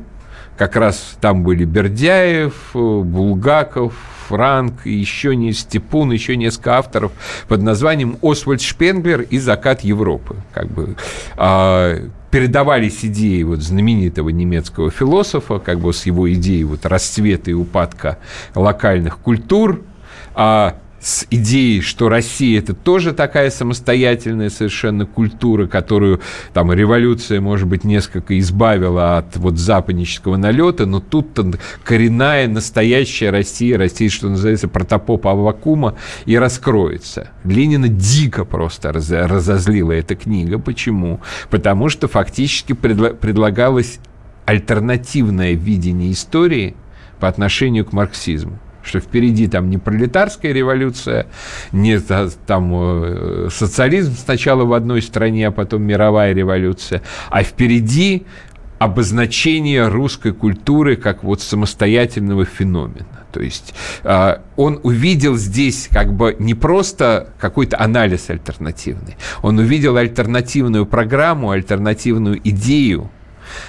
как 0.56 0.76
раз 0.76 1.16
там 1.20 1.42
были 1.42 1.64
Бердяев, 1.64 2.54
Булгаков, 2.74 3.94
Франк, 4.28 4.86
еще 4.86 5.36
не 5.36 5.52
Степун, 5.52 6.10
еще 6.12 6.36
несколько 6.36 6.78
авторов 6.78 7.12
под 7.48 7.62
названием 7.62 8.16
«Освальд 8.22 8.62
Шпенглер 8.62 9.22
и 9.22 9.38
закат 9.38 9.82
Европы». 9.82 10.36
Как 10.54 10.68
бы, 10.68 10.96
э, 11.36 12.08
передавались 12.30 13.04
идеи 13.04 13.42
вот 13.42 13.60
знаменитого 13.60 14.30
немецкого 14.30 14.90
философа, 14.90 15.58
как 15.58 15.80
бы 15.80 15.92
с 15.92 16.06
его 16.06 16.32
идеей 16.32 16.64
вот 16.64 16.86
расцвета 16.86 17.50
и 17.50 17.54
упадка 17.54 18.18
локальных 18.54 19.18
культур, 19.18 19.82
а 20.34 20.76
с 21.02 21.26
идеей, 21.30 21.80
что 21.80 22.08
Россия 22.08 22.60
это 22.60 22.74
тоже 22.74 23.12
такая 23.12 23.50
самостоятельная 23.50 24.50
совершенно 24.50 25.04
культура, 25.04 25.66
которую 25.66 26.20
там 26.54 26.72
революция, 26.72 27.40
может 27.40 27.66
быть, 27.66 27.82
несколько 27.82 28.38
избавила 28.38 29.18
от 29.18 29.36
вот 29.36 29.58
западнического 29.58 30.36
налета, 30.36 30.86
но 30.86 31.00
тут 31.00 31.38
коренная 31.82 32.46
настоящая 32.46 33.30
Россия, 33.30 33.76
Россия, 33.76 34.08
что 34.08 34.28
называется, 34.28 34.68
протопопа 34.68 35.32
Аввакума, 35.32 35.96
и 36.24 36.38
раскроется. 36.38 37.30
Ленина 37.42 37.88
дико 37.88 38.44
просто 38.44 38.92
разозлила 38.92 39.92
эта 39.92 40.14
книга. 40.14 40.60
Почему? 40.60 41.20
Потому 41.50 41.88
что 41.88 42.06
фактически 42.06 42.74
предлагалось 42.74 43.98
альтернативное 44.44 45.54
видение 45.54 46.12
истории 46.12 46.76
по 47.18 47.26
отношению 47.26 47.84
к 47.84 47.92
марксизму 47.92 48.60
что 48.82 49.00
впереди 49.00 49.48
там 49.48 49.70
не 49.70 49.78
пролетарская 49.78 50.52
революция, 50.52 51.26
не 51.72 51.98
там 52.46 52.72
э, 52.74 53.48
социализм 53.50 54.14
сначала 54.16 54.64
в 54.64 54.72
одной 54.72 55.02
стране, 55.02 55.48
а 55.48 55.50
потом 55.50 55.82
мировая 55.82 56.32
революция, 56.32 57.02
а 57.30 57.42
впереди 57.42 58.26
обозначение 58.78 59.86
русской 59.86 60.32
культуры 60.32 60.96
как 60.96 61.22
вот 61.22 61.40
самостоятельного 61.40 62.44
феномена. 62.44 63.06
То 63.32 63.40
есть 63.40 63.74
э, 64.02 64.38
он 64.56 64.80
увидел 64.82 65.36
здесь 65.36 65.88
как 65.90 66.12
бы 66.12 66.36
не 66.38 66.54
просто 66.54 67.28
какой-то 67.38 67.80
анализ 67.80 68.28
альтернативный, 68.28 69.16
он 69.42 69.58
увидел 69.58 69.96
альтернативную 69.96 70.86
программу, 70.86 71.50
альтернативную 71.50 72.40
идею, 72.48 73.10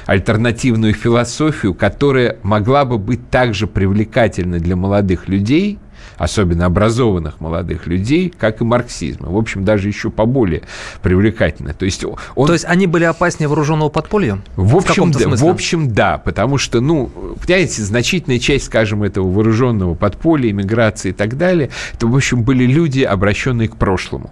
альтернативную 0.06 0.94
философию, 0.94 1.74
которая 1.74 2.38
могла 2.44 2.86
бы 2.86 2.98
быть 2.98 3.30
также 3.30 3.68
привлекательной 3.68 4.60
для 4.60 4.76
молодых 4.76 5.28
людей, 5.28 5.80
особенно 6.18 6.66
образованных 6.66 7.40
молодых 7.40 7.88
людей, 7.88 8.34
как 8.38 8.62
и 8.62 8.64
марксизм. 8.64 9.26
В 9.26 9.38
общем, 9.38 9.64
даже 9.66 9.88
еще 9.88 10.10
поболее 10.10 10.64
привлекательно. 11.02 11.74
То 11.74 11.86
есть, 11.86 12.06
он... 12.06 12.48
То 12.48 12.54
есть 12.54 12.66
они 12.66 12.88
были 12.88 13.04
опаснее 13.04 13.48
вооруженного 13.48 13.90
подполья? 13.90 14.40
В 14.56 14.76
общем, 14.76 15.12
в, 15.12 15.18
да, 15.18 15.30
в 15.30 15.46
общем, 15.46 15.92
да, 15.92 16.18
потому 16.18 16.58
что, 16.58 16.82
ну, 16.82 17.08
понимаете, 17.46 17.82
значительная 17.82 18.40
часть, 18.40 18.66
скажем, 18.66 19.04
этого 19.04 19.30
вооруженного 19.30 19.96
подполья, 19.96 20.52
иммиграции 20.52 21.10
и 21.10 21.14
так 21.14 21.38
далее, 21.38 21.70
это, 21.94 22.08
в 22.08 22.16
общем, 22.16 22.44
были 22.44 22.66
люди, 22.66 23.02
обращенные 23.02 23.68
к 23.68 23.76
прошлому. 23.76 24.32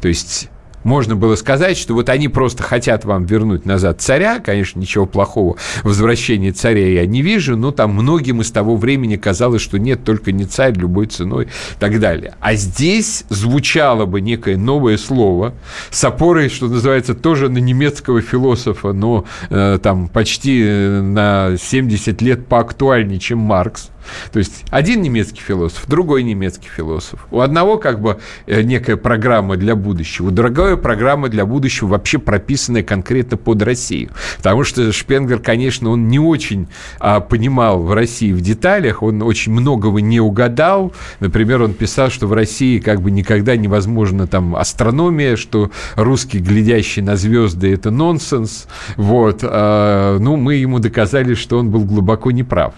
То 0.00 0.08
есть 0.08 0.50
можно 0.84 1.16
было 1.16 1.36
сказать, 1.36 1.76
что 1.76 1.94
вот 1.94 2.08
они 2.08 2.28
просто 2.28 2.62
хотят 2.62 3.04
вам 3.04 3.24
вернуть 3.24 3.66
назад 3.66 4.00
царя. 4.00 4.40
Конечно, 4.40 4.80
ничего 4.80 5.06
плохого 5.06 5.56
в 5.82 5.84
возвращении 5.84 6.50
царя 6.50 6.88
я 6.88 7.06
не 7.06 7.22
вижу, 7.22 7.56
но 7.56 7.70
там 7.70 7.92
многим 7.92 8.40
из 8.40 8.50
того 8.50 8.76
времени 8.76 9.16
казалось, 9.16 9.62
что 9.62 9.78
нет, 9.78 10.04
только 10.04 10.32
не 10.32 10.44
царь 10.44 10.74
любой 10.74 11.06
ценой 11.06 11.44
и 11.44 11.48
так 11.78 12.00
далее. 12.00 12.34
А 12.40 12.54
здесь 12.54 13.24
звучало 13.28 14.06
бы 14.06 14.20
некое 14.20 14.56
новое 14.56 14.96
слово 14.96 15.54
с 15.90 16.02
опорой, 16.04 16.48
что 16.48 16.68
называется, 16.68 17.14
тоже 17.14 17.48
на 17.48 17.58
немецкого 17.58 18.20
философа, 18.20 18.92
но 18.92 19.24
э, 19.50 19.78
там 19.82 20.08
почти 20.08 20.62
э, 20.64 21.00
на 21.00 21.56
70 21.56 22.20
лет 22.22 22.46
поактуальнее, 22.46 23.18
чем 23.18 23.38
Маркс. 23.38 23.91
То 24.32 24.38
есть 24.38 24.64
один 24.70 25.02
немецкий 25.02 25.40
философ, 25.40 25.84
другой 25.86 26.22
немецкий 26.22 26.68
философ. 26.68 27.26
У 27.30 27.40
одного 27.40 27.78
как 27.78 28.00
бы 28.00 28.18
э, 28.46 28.62
некая 28.62 28.96
программа 28.96 29.56
для 29.56 29.76
будущего, 29.76 30.28
у 30.28 30.30
другой 30.30 30.76
программа 30.76 31.28
для 31.28 31.46
будущего 31.46 31.88
вообще 31.88 32.18
прописанная 32.18 32.82
конкретно 32.82 33.36
под 33.36 33.62
Россию. 33.62 34.10
Потому 34.36 34.64
что 34.64 34.92
Шпенгер, 34.92 35.38
конечно, 35.38 35.90
он 35.90 36.08
не 36.08 36.18
очень 36.18 36.68
а, 36.98 37.20
понимал 37.20 37.82
в 37.82 37.92
России 37.92 38.32
в 38.32 38.40
деталях, 38.40 39.02
он 39.02 39.22
очень 39.22 39.52
многого 39.52 40.00
не 40.00 40.20
угадал. 40.20 40.92
Например, 41.20 41.62
он 41.62 41.74
писал, 41.74 42.10
что 42.10 42.26
в 42.26 42.32
России 42.32 42.78
как 42.78 43.00
бы 43.00 43.10
никогда 43.10 43.56
невозможно 43.56 44.26
там 44.26 44.56
астрономия, 44.56 45.36
что 45.36 45.70
русский, 45.96 46.38
глядящий 46.38 47.02
на 47.02 47.16
звезды, 47.16 47.72
это 47.72 47.90
нонсенс. 47.90 48.66
Вот. 48.96 49.40
А, 49.42 50.18
ну, 50.18 50.36
мы 50.36 50.54
ему 50.54 50.78
доказали, 50.78 51.34
что 51.34 51.58
он 51.58 51.70
был 51.70 51.84
глубоко 51.84 52.30
неправ. 52.30 52.74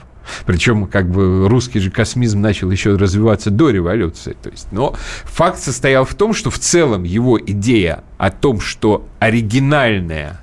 Причем, 0.46 0.86
как 0.86 1.10
бы, 1.10 1.48
русский 1.48 1.80
же 1.80 1.90
космизм 1.90 2.40
начал 2.40 2.70
еще 2.70 2.96
развиваться 2.96 3.50
до 3.50 3.70
революции. 3.70 4.36
То 4.42 4.50
есть, 4.50 4.68
но 4.72 4.94
факт 5.24 5.58
состоял 5.58 6.04
в 6.04 6.14
том, 6.14 6.34
что 6.34 6.50
в 6.50 6.58
целом 6.58 7.04
его 7.04 7.38
идея 7.40 8.04
о 8.18 8.30
том, 8.30 8.60
что 8.60 9.06
оригинальная 9.18 10.40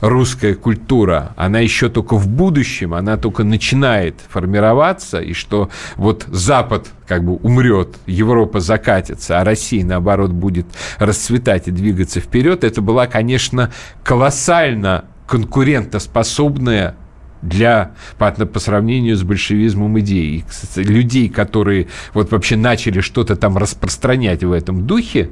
русская 0.00 0.54
культура, 0.54 1.32
она 1.36 1.60
еще 1.60 1.88
только 1.88 2.14
в 2.16 2.26
будущем, 2.28 2.94
она 2.94 3.16
только 3.16 3.44
начинает 3.44 4.16
формироваться, 4.28 5.20
и 5.20 5.32
что 5.32 5.70
вот 5.96 6.24
Запад 6.28 6.88
как 7.06 7.24
бы 7.24 7.34
умрет, 7.36 7.96
Европа 8.06 8.60
закатится, 8.60 9.40
а 9.40 9.44
Россия, 9.44 9.84
наоборот, 9.84 10.30
будет 10.30 10.66
расцветать 10.98 11.68
и 11.68 11.70
двигаться 11.70 12.20
вперед, 12.20 12.64
это 12.64 12.80
была, 12.80 13.06
конечно, 13.06 13.70
колоссально 14.02 15.04
конкурентоспособная 15.26 16.96
для, 17.42 17.92
по, 18.18 18.30
по 18.30 18.60
сравнению 18.60 19.16
с 19.16 19.22
большевизмом 19.22 19.98
идей. 20.00 20.44
Людей, 20.76 21.28
которые 21.28 21.88
вот 22.14 22.30
вообще 22.30 22.56
начали 22.56 23.00
что-то 23.00 23.36
там 23.36 23.56
распространять 23.56 24.44
в 24.44 24.52
этом 24.52 24.86
духе, 24.86 25.30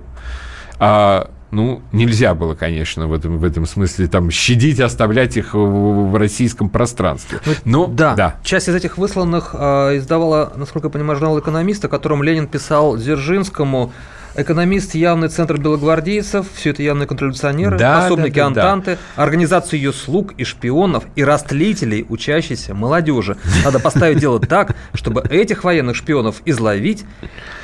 а, 0.79 1.31
ну, 1.51 1.81
нельзя 1.93 2.35
было, 2.35 2.55
конечно, 2.55 3.07
в 3.07 3.13
этом, 3.13 3.39
в 3.39 3.45
этом 3.45 3.67
смысле 3.67 4.07
там 4.07 4.31
щадить, 4.31 4.81
оставлять 4.81 5.37
их 5.37 5.55
в, 5.55 6.11
в 6.11 6.17
российском 6.17 6.69
пространстве. 6.69 7.41
Ну, 7.47 7.55
Но, 7.65 7.87
да, 7.87 8.15
да, 8.15 8.37
часть 8.45 8.69
из 8.69 8.75
этих 8.75 8.99
высланных 8.99 9.55
э, 9.59 9.97
издавала, 9.97 10.53
насколько 10.57 10.89
я 10.89 10.93
понимаю, 10.93 11.19
журнал 11.19 11.39
«Экономист», 11.39 11.85
о 11.85 11.89
котором 11.89 12.23
Ленин 12.23 12.47
писал 12.47 12.97
Дзержинскому, 12.97 13.93
Экономист 14.39 14.95
явный 14.95 15.29
центр 15.29 15.59
белогвардейцев, 15.59 16.47
все 16.55 16.71
это 16.71 16.81
явные 16.81 17.09
контрреволюционеры, 17.09 17.77
да, 17.77 18.03
пособники 18.03 18.37
да, 18.37 18.41
да, 18.43 18.47
Антанты, 18.47 18.99
да. 19.17 19.23
организацию 19.25 19.81
ее 19.81 19.93
слуг 19.93 20.33
и 20.39 20.45
шпионов 20.45 21.03
и 21.17 21.25
растлителей 21.25 22.07
учащейся 22.09 22.73
молодежи. 22.73 23.37
Надо 23.65 23.81
поставить 23.81 24.21
дело 24.21 24.39
так, 24.39 24.77
чтобы 24.95 25.23
этих 25.29 25.65
военных 25.65 25.97
шпионов 25.97 26.41
изловить 26.45 27.05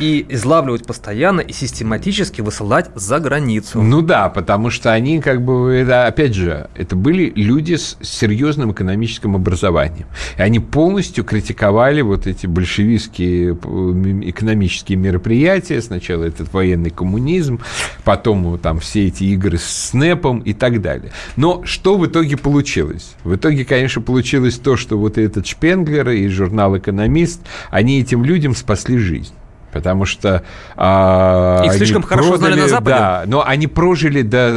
и 0.01 0.27
излавливать 0.31 0.85
постоянно 0.85 1.43
и 1.43 1.53
систематически 1.53 2.41
высылать 2.41 2.91
за 2.97 3.21
границу. 3.21 3.81
Ну 3.81 4.03
да, 4.03 4.29
потому 4.29 4.71
что 4.71 4.93
они 4.93 5.21
как 5.21 5.43
бы, 5.43 5.73
это, 5.73 6.09
опять 6.09 6.35
же, 6.35 6.69
это 6.75 6.97
были 6.97 7.33
люди 7.37 7.77
с 7.77 7.97
серьезным 8.03 8.73
экономическим 8.73 9.37
образованием. 9.37 10.09
И 10.37 10.43
они 10.43 10.59
полностью 10.59 11.23
критиковали 11.23 12.01
вот 12.01 12.27
эти 12.27 12.49
большевистские 12.49 13.53
экономические 13.53 14.99
мероприятия. 14.99 15.81
Сначала 15.81 16.25
этот 16.25 16.53
военный 16.53 16.64
коммунизм, 16.91 17.61
потом 18.05 18.59
там 18.59 18.81
все 18.81 19.07
эти 19.07 19.25
игры 19.25 19.59
с 19.59 19.91
СНЭПом 19.91 20.41
и 20.41 20.53
так 20.53 20.81
далее. 20.81 21.13
Но 21.37 21.65
что 21.65 21.97
в 21.97 22.07
итоге 22.07 22.37
получилось? 22.37 23.15
В 23.25 23.35
итоге, 23.35 23.65
конечно, 23.65 24.03
получилось 24.03 24.59
то, 24.59 24.77
что 24.77 24.99
вот 24.99 25.19
этот 25.19 25.47
Шпенглер 25.47 26.11
и 26.11 26.29
журнал 26.29 26.77
«Экономист», 26.77 27.41
они 27.71 28.01
этим 28.01 28.25
людям 28.25 28.55
спасли 28.55 28.99
жизнь 28.99 29.35
потому 29.73 30.05
что 30.05 30.45
а, 30.77 31.65
их 31.65 31.73
слишком 31.73 32.03
хорошо 32.03 32.35
продали, 32.35 32.53
знали 32.53 32.61
на 32.61 32.69
Западе. 32.69 32.91
Да, 32.91 33.25
но 33.27 33.45
они 33.45 33.67
прожили 33.67 34.23
до, 34.23 34.53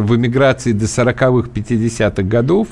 в 0.00 0.16
эмиграции 0.16 0.72
до 0.72 0.86
40-х, 0.86 1.50
50-х 1.50 2.22
годов, 2.22 2.68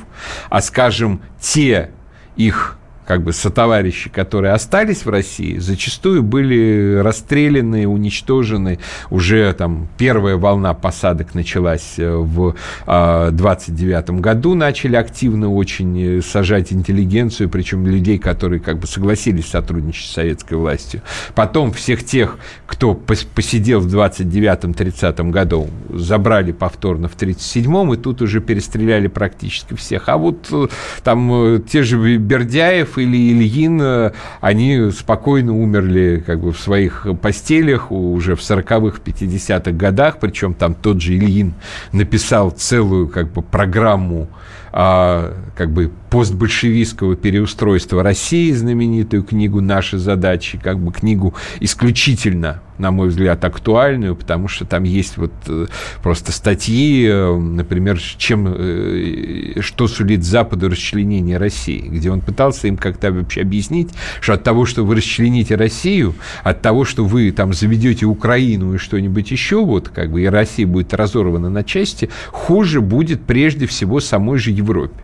а, 0.49 0.63
скажем, 0.63 1.21
те 1.39 1.91
их 2.37 2.79
как 3.11 3.25
бы 3.25 3.33
сотоварищи, 3.33 4.09
которые 4.09 4.53
остались 4.53 5.05
в 5.05 5.11
России, 5.11 5.59
зачастую 5.59 6.23
были 6.23 7.01
расстреляны, 7.03 7.89
уничтожены. 7.89 8.79
Уже 9.11 9.53
там 9.55 9.89
первая 9.99 10.37
волна 10.37 10.75
посадок 10.75 11.35
началась 11.35 11.95
э, 11.97 12.09
в 12.09 12.55
29 12.87 14.11
а, 14.11 14.13
году, 14.13 14.55
начали 14.55 14.95
активно 14.95 15.53
очень 15.53 16.19
э, 16.19 16.23
сажать 16.23 16.73
интеллигенцию, 16.73 17.49
причем 17.49 17.85
людей, 17.85 18.17
которые 18.17 18.61
как 18.61 18.79
бы 18.79 18.87
согласились 18.87 19.49
сотрудничать 19.49 20.09
с 20.09 20.13
советской 20.13 20.55
властью. 20.55 21.03
Потом 21.35 21.73
всех 21.73 22.05
тех, 22.05 22.39
кто 22.69 22.95
посидел 22.95 23.81
в 23.81 23.93
29-30 23.93 25.31
году, 25.31 25.69
забрали 25.89 26.53
повторно 26.53 27.09
в 27.09 27.17
37-м, 27.17 27.93
и 27.93 27.97
тут 27.97 28.23
уже 28.23 28.41
перестреляли 28.41 29.09
практически 29.09 29.75
всех. 29.75 30.09
А 30.09 30.17
вот 30.17 30.47
э, 30.53 30.69
там 31.03 31.61
те 31.63 31.83
же 31.83 32.17
Бердяев 32.17 33.00
или 33.01 33.33
Ильин, 33.33 33.81
э, 33.83 34.13
они 34.41 34.91
спокойно 34.91 35.57
умерли 35.57 36.23
как 36.25 36.41
бы 36.41 36.53
в 36.53 36.59
своих 36.59 37.07
постелях 37.21 37.91
уже 37.91 38.37
в 38.37 38.41
40-х, 38.41 38.99
50-х 39.05 39.73
годах, 39.73 40.19
причем 40.21 40.55
там 40.55 40.75
тот 40.75 41.01
же 41.01 41.17
Ильин 41.17 41.55
написал 41.93 42.51
целую 42.51 43.09
как 43.09 43.33
бы 43.33 43.43
программу 43.43 44.29
а, 44.73 45.35
как 45.57 45.71
бы 45.73 45.91
постбольшевистского 46.11 47.17
переустройства 47.17 48.03
России, 48.03 48.51
знаменитую 48.53 49.23
книгу 49.23 49.61
«Наши 49.61 49.99
задачи», 49.99 50.59
как 50.63 50.79
бы 50.79 50.93
книгу 50.93 51.35
исключительно, 51.61 52.61
на 52.79 52.91
мой 52.91 53.09
взгляд, 53.09 53.45
актуальную, 53.45 54.17
потому 54.17 54.49
что 54.49 54.65
там 54.65 54.83
есть 54.83 55.19
вот 55.19 55.33
э, 55.47 55.67
просто 56.03 56.33
статьи, 56.33 57.07
э, 57.07 57.37
например, 57.37 58.01
чем, 58.01 58.49
э, 58.49 59.61
что 59.61 59.87
сулит 59.87 60.25
Западу 60.25 60.69
расчленение 60.69 61.37
России, 61.37 61.81
где 61.81 62.11
он 62.11 62.23
пытался 62.23 62.67
им 62.67 62.77
как-то 62.77 63.13
вообще 63.13 63.43
объяснить, 63.43 63.91
что 64.21 64.33
от 64.33 64.43
того, 64.43 64.65
что 64.65 64.85
вы 64.85 64.97
расчлените 64.97 65.55
Россию, 65.55 66.15
от 66.43 66.63
того, 66.63 66.85
что 66.85 67.05
вы 67.05 67.31
там 67.31 67.53
заведете 67.53 68.07
Украину 68.07 68.75
и 68.75 68.79
что-нибудь 68.79 69.31
еще, 69.31 69.65
вот 69.65 69.91
как 69.91 70.11
бы 70.11 70.23
и 70.23 70.27
Россия 70.27 70.67
будет 70.67 70.93
разорвана 70.95 71.51
на 71.51 71.63
части, 71.63 72.09
хуже 72.33 72.81
будет 72.81 73.23
прежде 73.23 73.67
всего 73.67 74.01
самой 74.01 74.39
же 74.39 74.51
Европе. 74.61 75.01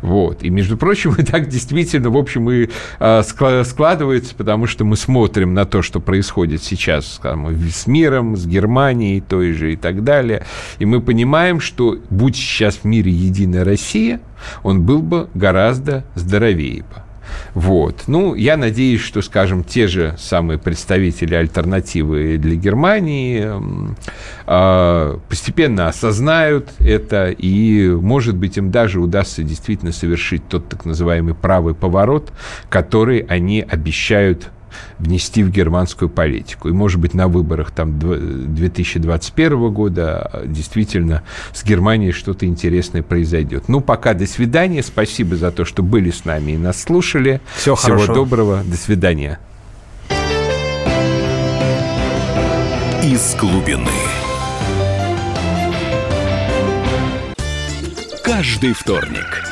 Вот. 0.00 0.42
И, 0.42 0.50
между 0.50 0.76
прочим, 0.76 1.14
и 1.18 1.22
так 1.22 1.48
действительно, 1.48 2.10
в 2.10 2.16
общем, 2.16 2.50
и 2.50 2.68
а, 2.98 3.22
складывается, 3.22 4.34
потому 4.34 4.66
что 4.66 4.84
мы 4.84 4.96
смотрим 4.96 5.54
на 5.54 5.64
то, 5.64 5.82
что 5.82 6.00
происходит 6.00 6.62
сейчас 6.62 7.20
там, 7.22 7.48
с 7.70 7.86
миром, 7.86 8.36
с 8.36 8.46
Германией 8.46 9.20
той 9.20 9.52
же 9.52 9.72
и 9.72 9.76
так 9.76 10.04
далее. 10.04 10.44
И 10.78 10.84
мы 10.84 11.00
понимаем, 11.00 11.60
что 11.60 11.98
будь 12.10 12.36
сейчас 12.36 12.76
в 12.76 12.84
мире 12.84 13.10
единая 13.10 13.64
Россия, 13.64 14.20
он 14.62 14.82
был 14.82 15.00
бы 15.02 15.28
гораздо 15.34 16.04
здоровее 16.14 16.82
бы. 16.82 17.11
Вот. 17.54 18.04
Ну, 18.06 18.34
я 18.34 18.56
надеюсь, 18.56 19.00
что, 19.00 19.22
скажем, 19.22 19.64
те 19.64 19.86
же 19.86 20.14
самые 20.18 20.58
представители 20.58 21.34
альтернативы 21.34 22.38
для 22.38 22.56
Германии 22.56 23.48
э, 24.46 25.18
постепенно 25.28 25.88
осознают 25.88 26.70
это, 26.78 27.30
и, 27.30 27.88
может 27.88 28.36
быть, 28.36 28.56
им 28.56 28.70
даже 28.70 29.00
удастся 29.00 29.42
действительно 29.42 29.92
совершить 29.92 30.48
тот 30.48 30.68
так 30.68 30.84
называемый 30.84 31.34
правый 31.34 31.74
поворот, 31.74 32.32
который 32.68 33.20
они 33.20 33.60
обещают 33.60 34.50
внести 34.98 35.42
в 35.42 35.50
германскую 35.50 36.08
политику. 36.08 36.68
И, 36.68 36.72
может 36.72 37.00
быть, 37.00 37.14
на 37.14 37.28
выборах 37.28 37.70
там 37.70 37.98
2021 37.98 39.72
года 39.72 40.30
а, 40.32 40.46
действительно 40.46 41.22
с 41.52 41.64
Германией 41.64 42.12
что-то 42.12 42.46
интересное 42.46 43.02
произойдет. 43.02 43.68
Ну, 43.68 43.80
пока 43.80 44.14
до 44.14 44.26
свидания. 44.26 44.82
Спасибо 44.82 45.36
за 45.36 45.50
то, 45.50 45.64
что 45.64 45.82
были 45.82 46.10
с 46.10 46.24
нами 46.24 46.52
и 46.52 46.56
нас 46.56 46.82
слушали. 46.82 47.40
Все 47.56 47.74
Всего 47.74 47.96
хорошо. 47.98 48.14
доброго. 48.14 48.62
До 48.64 48.76
свидания. 48.76 49.38
Из 53.02 53.34
глубины. 53.34 53.90
Каждый 58.24 58.72
вторник– 58.72 59.44